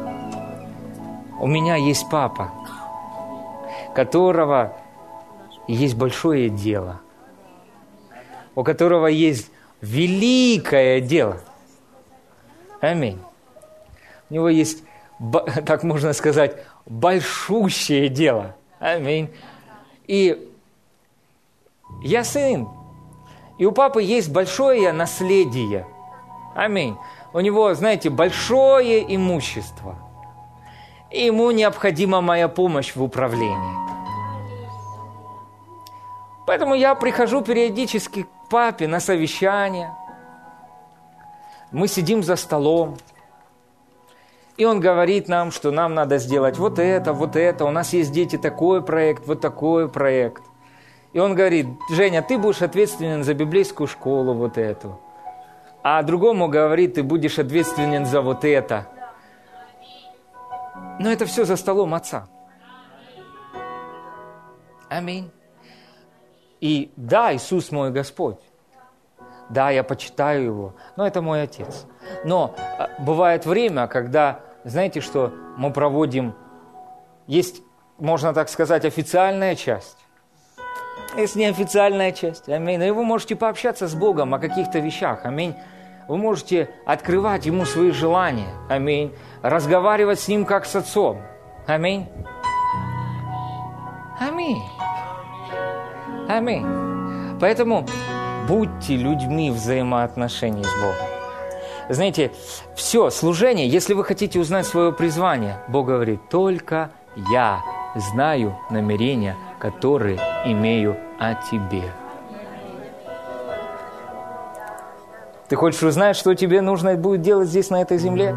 [1.38, 2.50] У меня есть папа,
[3.94, 4.76] которого
[5.68, 7.00] есть большое дело,
[8.54, 9.50] у которого есть
[9.82, 11.40] великое дело.
[12.80, 13.20] Аминь.
[14.30, 14.82] У него есть,
[15.66, 16.56] так можно сказать,
[16.86, 18.56] большущее дело.
[18.78, 19.30] Аминь.
[20.06, 20.50] И
[22.02, 22.66] я сын.
[23.58, 25.86] И у папы есть большое наследие.
[26.54, 26.96] Аминь.
[27.32, 29.96] У него, знаете, большое имущество–
[31.10, 33.90] и ему необходима моя помощь в управлении.
[36.46, 39.92] Поэтому я прихожу периодически к папе на совещание.
[41.70, 42.96] Мы сидим за столом.
[44.56, 47.64] И он говорит нам, что нам надо сделать вот это, вот это.
[47.64, 50.42] У нас есть дети, такой проект, вот такой проект.
[51.12, 55.00] И он говорит, Женя, ты будешь ответственен за библейскую школу, вот эту.
[55.82, 58.86] А другому говорит, ты будешь ответственен за вот это–
[61.00, 62.28] но это все за столом Отца.
[64.90, 65.30] Аминь.
[66.60, 68.38] И да, Иисус мой Господь.
[69.48, 71.86] Да, я почитаю Его, но это мой Отец.
[72.24, 76.34] Но а, бывает время, когда, знаете, что мы проводим,
[77.26, 77.62] есть,
[77.96, 79.99] можно так сказать, официальная часть.
[81.16, 82.48] Есть неофициальная часть.
[82.48, 82.82] Аминь.
[82.82, 85.24] И вы можете пообщаться с Богом о каких-то вещах.
[85.24, 85.54] Аминь.
[86.08, 88.48] Вы можете открывать Ему свои желания.
[88.68, 89.12] Аминь
[89.42, 91.20] разговаривать с Ним как с Отцом.
[91.66, 92.06] Аминь.
[94.18, 94.62] Аминь.
[96.28, 96.66] Аминь.
[97.40, 97.86] Поэтому
[98.46, 101.06] будьте людьми взаимоотношений с Богом.
[101.88, 102.30] Знаете,
[102.76, 106.90] все, служение, если вы хотите узнать свое призвание, Бог говорит, только
[107.32, 107.62] я
[107.96, 111.84] знаю намерения, которые имею о тебе.
[115.48, 118.34] Ты хочешь узнать, что тебе нужно будет делать здесь, на этой земле?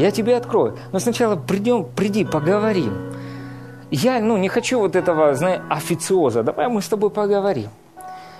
[0.00, 0.78] я тебе открою.
[0.92, 3.12] Но сначала придем, приди, поговорим.
[3.90, 6.42] Я ну, не хочу вот этого, знаешь, официоза.
[6.42, 7.70] Давай мы с тобой поговорим.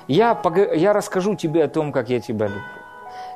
[0.09, 0.41] Я,
[0.75, 2.63] я расскажу тебе о том, как я тебя люблю.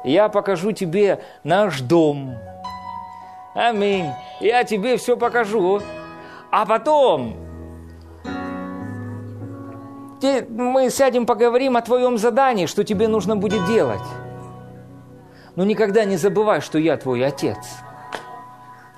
[0.05, 2.37] Я покажу тебе наш дом.
[3.55, 4.11] Аминь.
[4.41, 5.81] Я тебе все покажу.
[6.51, 7.37] А потом
[10.49, 14.03] мы сядем, поговорим о твоем задании, что тебе нужно будет делать.
[15.57, 17.59] Но никогда не забывай, что я твой отец.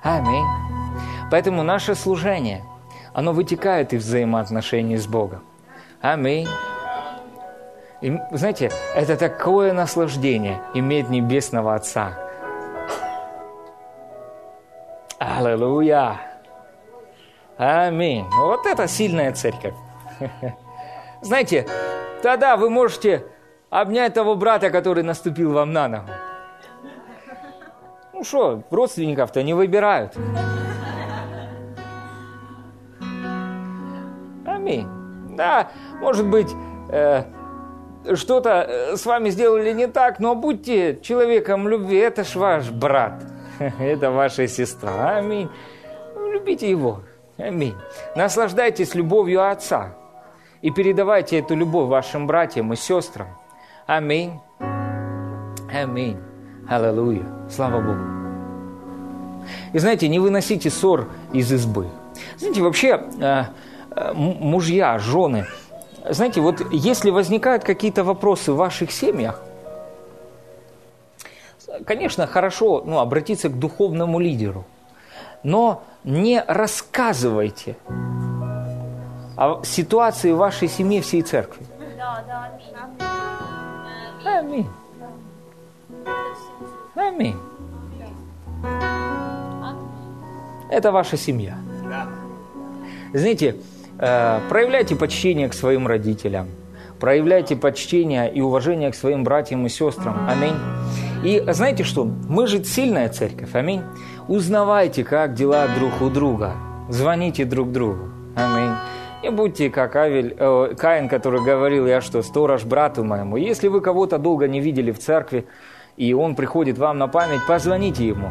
[0.02, 0.44] Аминь.
[1.30, 2.64] Поэтому наше служение,
[3.12, 5.42] оно вытекает из взаимоотношений с Богом.
[6.00, 6.48] Аминь.
[8.00, 12.12] И, знаете, это такое наслаждение иметь небесного Отца.
[15.18, 16.20] Аллилуйя!
[17.56, 18.26] Аминь.
[18.38, 19.74] Вот это сильная церковь.
[21.22, 21.66] Знаете,
[22.22, 23.24] тогда вы можете
[23.70, 26.10] обнять того брата, который наступил вам на ногу.
[28.12, 30.16] Ну что, родственников-то не выбирают.
[34.46, 34.88] Аминь.
[35.36, 35.70] Да,
[36.00, 36.50] может быть,
[36.88, 37.24] э,
[38.14, 43.22] что-то э, с вами сделали не так, но будьте человеком любви, это ж ваш брат,
[43.78, 45.16] это ваша сестра.
[45.18, 45.50] Аминь.
[46.16, 47.02] Любите его.
[47.36, 47.74] Аминь.
[48.14, 49.94] Наслаждайтесь любовью Отца
[50.62, 53.28] и передавайте эту любовь вашим братьям и сестрам.
[53.86, 54.40] Аминь.
[55.72, 56.18] Аминь.
[56.68, 57.24] Аллилуйя.
[57.48, 58.16] Слава Богу.
[59.72, 61.88] И знаете, не выносите ссор из избы.
[62.36, 63.44] Знаете, вообще э,
[63.90, 65.46] э, мужья, жены,
[66.08, 69.42] знаете, вот если возникают какие-то вопросы в ваших семьях,
[71.84, 74.64] конечно, хорошо ну, обратиться к духовному лидеру,
[75.42, 77.76] но не рассказывайте
[79.36, 81.64] о ситуации в вашей семье всей церкви.
[81.96, 82.66] Да, да, аминь.
[84.38, 84.66] Аминь.
[86.94, 87.36] Аминь.
[90.70, 91.56] Это ваша семья.
[93.12, 93.56] Знаете,
[93.98, 96.48] э, проявляйте почтение к своим родителям,
[96.98, 100.28] проявляйте почтение и уважение к своим братьям и сестрам.
[100.28, 100.56] Аминь.
[101.24, 102.04] И знаете что?
[102.04, 103.54] Мы же сильная церковь.
[103.54, 103.82] Аминь.
[104.28, 106.54] Узнавайте, как дела друг у друга.
[106.88, 108.10] Звоните друг другу.
[108.34, 108.72] Аминь.
[109.26, 113.36] Не будьте как Авель, э, Каин, который говорил, я что, сторож брату моему.
[113.36, 115.48] Если вы кого-то долго не видели в церкви,
[115.96, 118.30] и он приходит вам на память, позвоните ему.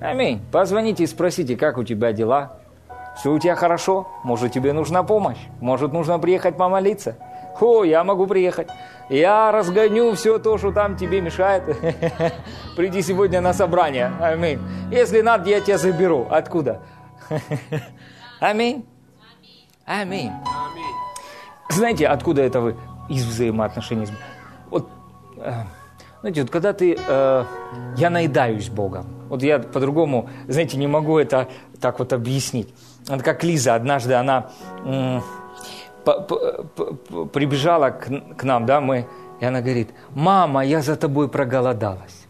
[0.00, 0.40] Аминь.
[0.50, 2.58] Позвоните и спросите, как у тебя дела.
[3.16, 4.08] Все у тебя хорошо?
[4.24, 5.38] Может, тебе нужна помощь?
[5.60, 7.16] Может, нужно приехать помолиться?
[7.60, 8.66] О, я могу приехать.
[9.08, 11.62] Я разгоню все то, что там тебе мешает.
[12.76, 14.10] Приди сегодня на собрание.
[14.20, 14.58] Аминь.
[14.90, 16.26] Если надо, я тебя заберу.
[16.28, 16.80] Откуда?
[18.40, 18.84] Аминь.
[19.84, 20.30] Аминь.
[21.68, 22.76] Знаете, откуда это вы?
[23.08, 24.06] Из взаимоотношений.
[24.70, 24.88] Вот,
[25.36, 25.52] э,
[26.20, 26.96] знаете, вот когда ты...
[27.08, 27.44] Э,
[27.96, 29.06] я наедаюсь Богом.
[29.28, 31.48] Вот я по-другому, знаете, не могу это
[31.80, 32.72] так вот объяснить.
[33.08, 33.74] Это как Лиза.
[33.74, 34.50] Однажды она
[34.84, 35.20] э,
[37.32, 39.06] прибежала к, к нам, да, мы...
[39.40, 42.21] И она говорит, мама, я за тобой проголодалась.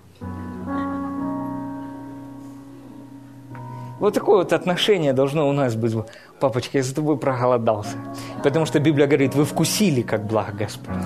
[4.02, 5.94] Вот такое вот отношение должно у нас быть.
[6.40, 7.96] Папочка, я за тобой проголодался.
[8.42, 10.96] Потому что Библия говорит, вы вкусили, как благ Господь.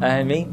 [0.00, 0.48] Аминь.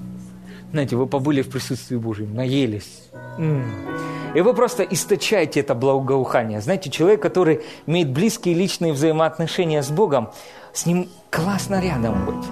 [0.72, 3.10] Знаете, вы побыли в присутствии Божьем, наелись.
[3.40, 6.60] И вы просто источаете это благоухание.
[6.60, 10.32] Знаете, человек, который имеет близкие личные взаимоотношения с Богом,
[10.74, 12.46] с ним классно рядом быть.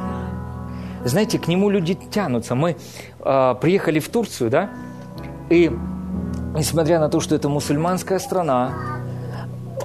[1.04, 2.56] Знаете, к нему люди тянутся.
[2.56, 2.78] Мы
[3.20, 4.70] э, приехали в Турцию, да,
[5.50, 5.70] и
[6.54, 8.74] несмотря на то, что это мусульманская страна,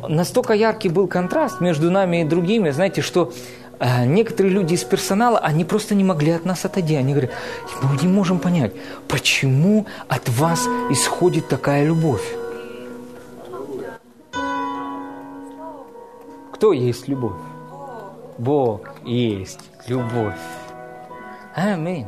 [0.09, 3.33] настолько яркий был контраст между нами и другими, знаете, что
[3.79, 6.97] э, некоторые люди из персонала, они просто не могли от нас отойти.
[6.97, 7.33] Они говорят,
[7.83, 8.73] мы не можем понять,
[9.09, 12.35] почему от вас исходит такая любовь.
[16.53, 17.37] Кто есть любовь?
[18.37, 20.35] Бог есть любовь.
[21.55, 22.07] Аминь.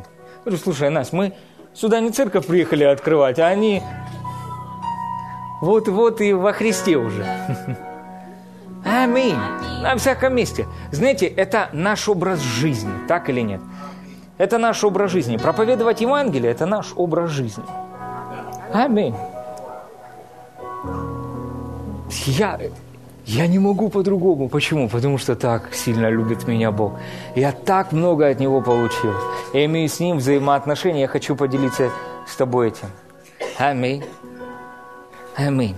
[0.63, 1.33] Слушай, Настя, мы
[1.75, 3.83] сюда не церковь приехали открывать, а они
[5.61, 7.27] вот-вот и во Христе уже.
[8.85, 9.37] Аминь.
[9.83, 10.67] На всяком месте.
[10.91, 13.61] Знаете, это наш образ жизни, так или нет?
[14.39, 15.37] Это наш образ жизни.
[15.37, 17.65] Проповедовать Евангелие– это наш образ жизни.
[18.73, 19.15] Аминь.
[22.27, 22.59] Я,
[23.27, 24.49] я не могу по-другому.
[24.49, 24.89] Почему?
[24.89, 26.95] Потому что так сильно любит меня Бог.
[27.35, 29.13] Я так много от Него получил.
[29.53, 31.03] Я имею с Ним взаимоотношения.
[31.03, 31.91] Я хочу поделиться
[32.27, 32.89] с тобой этим.
[33.59, 34.05] Аминь.
[35.37, 35.77] Аминь.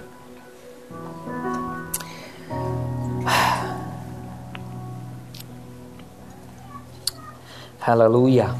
[7.80, 8.50] Аллилуйя.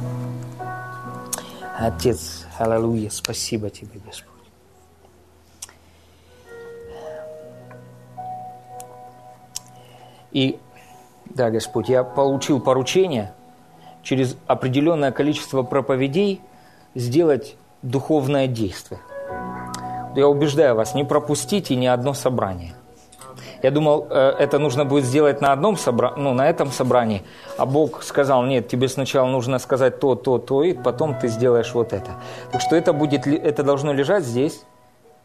[1.78, 4.31] Отец, аллилуйя, спасибо тебе, Господь.
[10.32, 10.59] И,
[11.27, 13.32] да, Господь, я получил поручение
[14.02, 16.40] через определенное количество проповедей
[16.94, 19.01] сделать духовное действие–
[20.14, 22.74] я убеждаю вас, не пропустите ни одно собрание.
[23.62, 27.22] Я думал, э, это нужно будет сделать на одном собрании, ну, на этом собрании,
[27.56, 31.72] а Бог сказал, нет, тебе сначала нужно сказать то, то, то, и потом ты сделаешь
[31.72, 32.10] вот это.
[32.51, 34.64] Так что это, будет, это должно лежать здесь,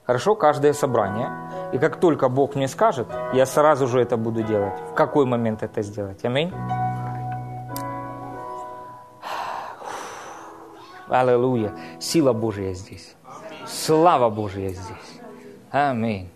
[0.06, 1.30] хорошо, каждое собрание.
[1.74, 4.74] И как только Бог мне скажет, я сразу же это буду делать.
[4.92, 6.24] В какой момент это сделать?
[6.24, 6.54] Аминь.
[11.10, 11.74] Аллилуйя.
[12.00, 13.17] Сила Божья здесь.
[13.68, 15.22] Слава Божья здесь.
[15.72, 16.30] Аминь.